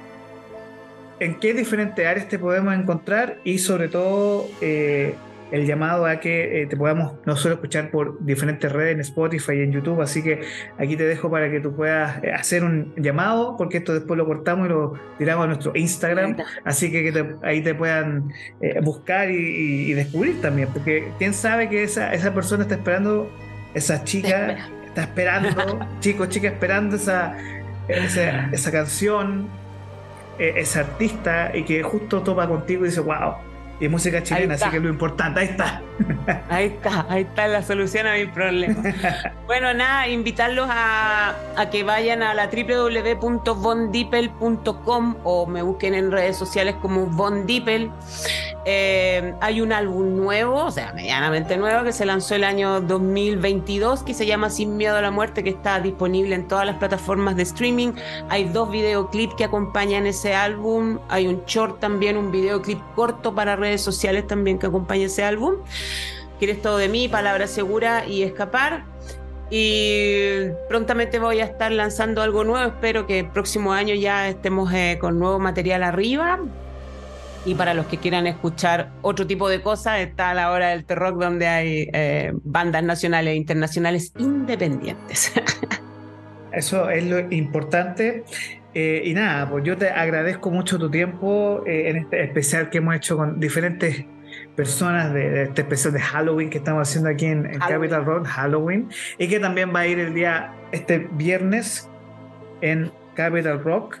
¿En 1.18 1.40
qué 1.40 1.54
diferentes 1.54 2.06
áreas 2.06 2.28
te 2.28 2.38
podemos 2.38 2.72
encontrar? 2.72 3.38
Y 3.42 3.58
sobre 3.58 3.88
todo, 3.88 4.48
eh, 4.60 5.16
el 5.52 5.66
llamado 5.66 6.06
a 6.06 6.20
que 6.20 6.62
eh, 6.62 6.66
te 6.66 6.76
podamos 6.76 7.14
no 7.26 7.36
solo 7.36 7.54
escuchar 7.56 7.90
por 7.90 8.24
diferentes 8.24 8.70
redes 8.70 8.94
en 8.94 9.00
Spotify 9.00 9.52
y 9.54 9.62
en 9.62 9.72
YouTube, 9.72 10.00
así 10.00 10.22
que 10.22 10.40
aquí 10.78 10.96
te 10.96 11.04
dejo 11.04 11.30
para 11.30 11.50
que 11.50 11.60
tú 11.60 11.74
puedas 11.74 12.22
eh, 12.22 12.32
hacer 12.32 12.62
un 12.64 12.92
llamado, 12.96 13.56
porque 13.56 13.78
esto 13.78 13.92
después 13.94 14.16
lo 14.16 14.26
cortamos 14.26 14.66
y 14.66 14.70
lo 14.70 14.92
tiramos 15.18 15.44
a 15.44 15.46
nuestro 15.48 15.72
Instagram, 15.74 16.36
así 16.64 16.90
que, 16.92 17.02
que 17.04 17.12
te- 17.12 17.34
ahí 17.42 17.62
te 17.62 17.74
puedan 17.74 18.32
eh, 18.60 18.80
buscar 18.82 19.30
y, 19.30 19.34
y- 19.36 19.90
y 19.90 19.92
descubrir 19.94 20.40
también, 20.40 20.68
porque 20.72 21.08
quién 21.18 21.34
sabe 21.34 21.68
que 21.68 21.82
esa, 21.82 22.12
esa 22.14 22.32
persona 22.32 22.62
está 22.62 22.76
esperando, 22.76 23.28
esa 23.74 24.04
chica 24.04 24.56
está 24.86 25.02
esperando, 25.02 25.78
chicos, 26.00 26.28
chicas 26.28 26.52
esperando 26.52 26.96
esa, 26.96 27.36
esa, 27.88 28.48
esa 28.52 28.70
canción, 28.72 29.48
eh, 30.38 30.54
ese 30.56 30.78
artista, 30.80 31.50
y 31.54 31.64
que 31.64 31.82
justo 31.82 32.22
topa 32.22 32.46
contigo 32.48 32.84
y 32.84 32.88
dice, 32.88 33.00
wow, 33.00 33.34
y 33.80 33.88
música 33.88 34.22
chilena, 34.22 34.54
así 34.54 34.70
que 34.70 34.76
es 34.76 34.82
lo 34.82 34.90
importante, 34.90 35.40
ahí 35.40 35.46
está. 35.46 35.82
Ahí 36.48 36.66
está, 36.66 37.04
ahí 37.08 37.22
está 37.22 37.48
la 37.48 37.62
solución 37.62 38.06
a 38.06 38.12
mi 38.14 38.26
problema. 38.26 38.80
bueno, 39.46 39.74
nada, 39.74 40.06
invitarlos 40.08 40.68
a, 40.70 41.34
a 41.56 41.70
que 41.70 41.82
vayan 41.82 42.22
a 42.22 42.34
la 42.34 42.48
www.vondipel.com 42.48 45.16
o 45.24 45.46
me 45.46 45.62
busquen 45.62 45.94
en 45.94 46.12
redes 46.12 46.36
sociales 46.36 46.76
como 46.80 47.06
Von 47.06 47.46
Dippel. 47.46 47.90
Eh, 48.66 49.32
hay 49.40 49.62
un 49.62 49.72
álbum 49.72 50.16
nuevo, 50.16 50.66
o 50.66 50.70
sea, 50.70 50.92
medianamente 50.92 51.56
nuevo, 51.56 51.82
que 51.84 51.92
se 51.92 52.04
lanzó 52.04 52.34
el 52.34 52.44
año 52.44 52.82
2022, 52.82 54.02
que 54.02 54.12
se 54.12 54.26
llama 54.26 54.50
Sin 54.50 54.76
Miedo 54.76 54.96
a 54.96 55.00
la 55.00 55.10
Muerte, 55.10 55.42
que 55.42 55.48
está 55.50 55.80
disponible 55.80 56.34
en 56.34 56.46
todas 56.46 56.66
las 56.66 56.76
plataformas 56.76 57.36
de 57.36 57.44
streaming. 57.44 57.92
Hay 58.28 58.44
dos 58.44 58.70
videoclips 58.70 59.34
que 59.34 59.44
acompañan 59.44 60.06
ese 60.06 60.34
álbum. 60.34 60.98
Hay 61.08 61.26
un 61.26 61.42
short 61.46 61.80
también, 61.80 62.18
un 62.18 62.30
videoclip 62.30 62.78
corto 62.94 63.34
para 63.34 63.56
redes 63.56 63.69
sociales 63.78 64.26
también 64.26 64.58
que 64.58 64.66
acompaña 64.66 65.06
ese 65.06 65.24
álbum. 65.24 65.56
Quieres 66.38 66.62
todo 66.62 66.78
de 66.78 66.88
mí, 66.88 67.08
palabra 67.08 67.46
segura 67.46 68.06
y 68.06 68.22
escapar. 68.22 68.84
Y 69.50 70.48
prontamente 70.68 71.18
voy 71.18 71.40
a 71.40 71.44
estar 71.44 71.72
lanzando 71.72 72.22
algo 72.22 72.44
nuevo. 72.44 72.66
Espero 72.66 73.06
que 73.06 73.20
el 73.20 73.28
próximo 73.28 73.72
año 73.72 73.94
ya 73.94 74.28
estemos 74.28 74.72
eh, 74.72 74.98
con 75.00 75.18
nuevo 75.18 75.38
material 75.38 75.82
arriba. 75.82 76.38
Y 77.44 77.54
para 77.54 77.74
los 77.74 77.86
que 77.86 77.98
quieran 77.98 78.26
escuchar 78.26 78.90
otro 79.02 79.26
tipo 79.26 79.48
de 79.48 79.60
cosas, 79.60 80.00
está 80.00 80.34
la 80.34 80.50
hora 80.50 80.68
del 80.68 80.84
terror 80.84 81.18
donde 81.18 81.48
hay 81.48 81.88
eh, 81.92 82.32
bandas 82.44 82.84
nacionales 82.84 83.32
e 83.32 83.36
internacionales 83.36 84.12
independientes. 84.18 85.32
Eso 86.52 86.90
es 86.90 87.04
lo 87.04 87.18
importante. 87.32 88.24
Eh, 88.74 89.02
y 89.04 89.14
nada, 89.14 89.48
pues 89.50 89.64
yo 89.64 89.76
te 89.76 89.90
agradezco 89.90 90.50
mucho 90.50 90.78
tu 90.78 90.90
tiempo 90.90 91.64
eh, 91.66 91.90
en 91.90 91.96
este 91.96 92.22
especial 92.22 92.70
que 92.70 92.78
hemos 92.78 92.94
hecho 92.94 93.16
con 93.16 93.40
diferentes 93.40 94.04
personas 94.54 95.12
de, 95.12 95.28
de 95.28 95.42
este 95.44 95.62
especial 95.62 95.92
de 95.92 96.00
Halloween 96.00 96.50
que 96.50 96.58
estamos 96.58 96.88
haciendo 96.88 97.10
aquí 97.10 97.26
en, 97.26 97.46
en. 97.46 97.58
Capital 97.58 98.04
Rock, 98.04 98.26
Halloween, 98.26 98.88
y 99.18 99.28
que 99.28 99.40
también 99.40 99.74
va 99.74 99.80
a 99.80 99.86
ir 99.86 99.98
el 99.98 100.14
día, 100.14 100.52
este 100.70 101.08
viernes, 101.12 101.88
en 102.60 102.92
Capital 103.14 103.62
Rock. 103.62 103.98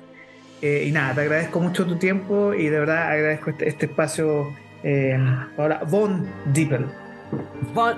Eh, 0.62 0.84
y 0.86 0.92
nada, 0.92 1.14
te 1.14 1.22
agradezco 1.22 1.60
mucho 1.60 1.86
tu 1.86 1.96
tiempo 1.96 2.52
y 2.52 2.68
de 2.68 2.78
verdad 2.78 3.10
agradezco 3.10 3.50
este, 3.50 3.68
este 3.68 3.86
espacio. 3.86 4.54
Eh, 4.82 5.18
ahora, 5.56 5.82
Von 5.86 6.26
Dippel. 6.52 6.86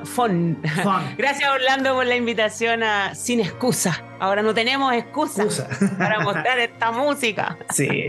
Fon. 0.05 0.59
Gracias 1.19 1.51
Orlando 1.51 1.95
por 1.95 2.07
la 2.07 2.17
invitación 2.17 2.83
a 2.83 3.15
Sin 3.15 3.41
Excusa. 3.41 4.05
Ahora 4.21 4.43
no 4.43 4.55
tenemos 4.55 4.93
excusa, 4.93 5.45
para 5.99 6.21
mostrar 6.21 6.59
esta 6.59 6.93
música. 6.93 7.59
Sí. 7.71 8.07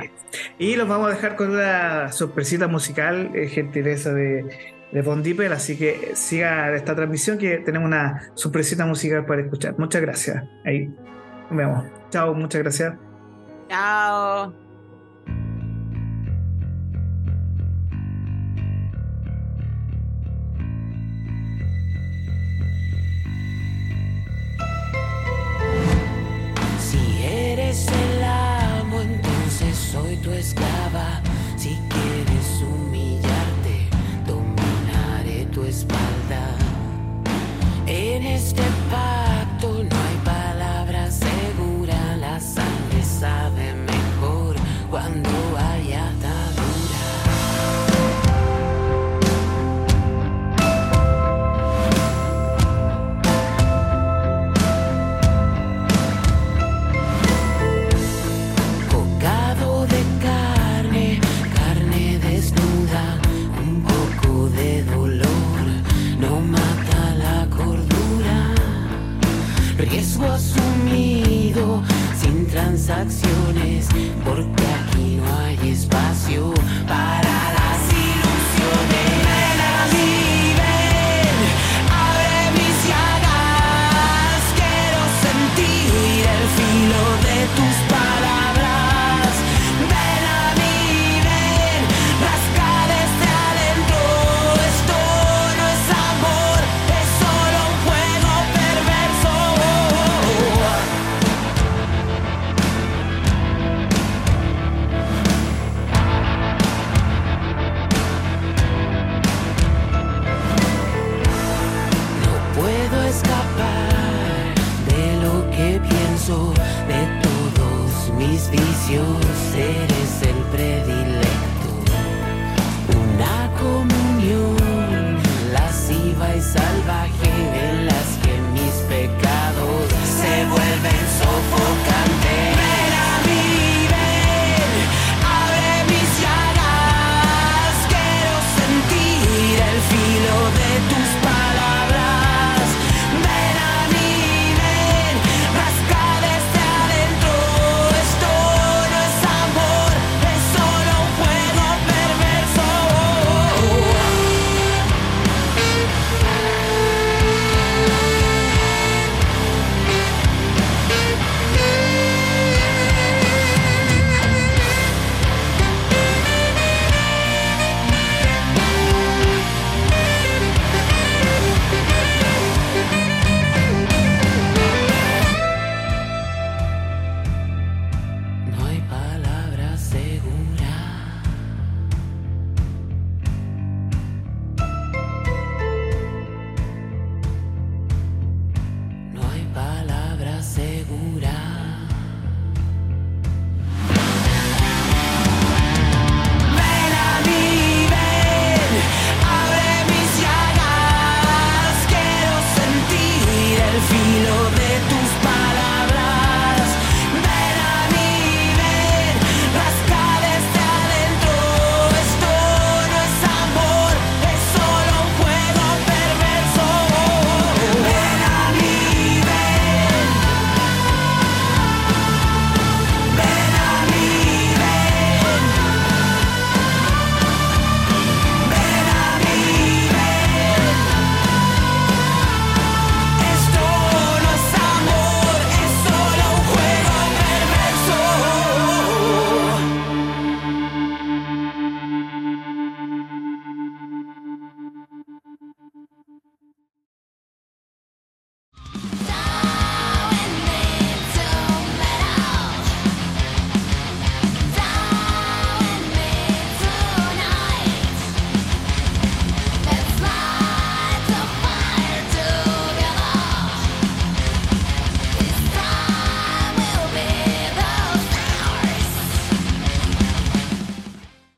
Y 0.59 0.75
los 0.75 0.87
vamos 0.87 1.07
a 1.07 1.15
dejar 1.15 1.35
con 1.35 1.51
una 1.51 2.11
sorpresita 2.11 2.67
musical, 2.67 3.31
eh, 3.33 3.47
gentileza 3.47 4.13
de, 4.13 4.45
de 4.91 5.01
Von 5.01 5.23
así 5.51 5.77
que 5.77 6.11
siga 6.15 6.73
esta 6.75 6.95
transmisión 6.95 7.37
que 7.37 7.57
tenemos 7.57 7.87
una 7.87 8.31
sorpresita 8.35 8.85
musical 8.85 9.25
para 9.25 9.41
escuchar. 9.41 9.75
Muchas 9.79 10.01
gracias. 10.01 10.43
Ahí 10.65 10.87
nos 11.49 11.57
vemos. 11.57 11.85
Chao, 12.11 12.33
muchas 12.33 12.61
gracias. 12.61 12.93
Chao. 13.69 14.62
Tu 30.23 30.31
esclava. 30.31 31.21
Si 31.57 31.77
quieres 31.89 32.61
humillarte, 32.61 33.89
dominaré 34.25 35.45
tu 35.51 35.63
espalda. 35.63 36.55
En 37.85 38.23
este 38.23 38.63
pacto 38.89 39.83
no 39.83 39.95
hay 40.05 40.17
palabra 40.23 41.11
segura, 41.11 42.15
la 42.17 42.39
sangre 42.39 43.03
sabe 43.03 43.52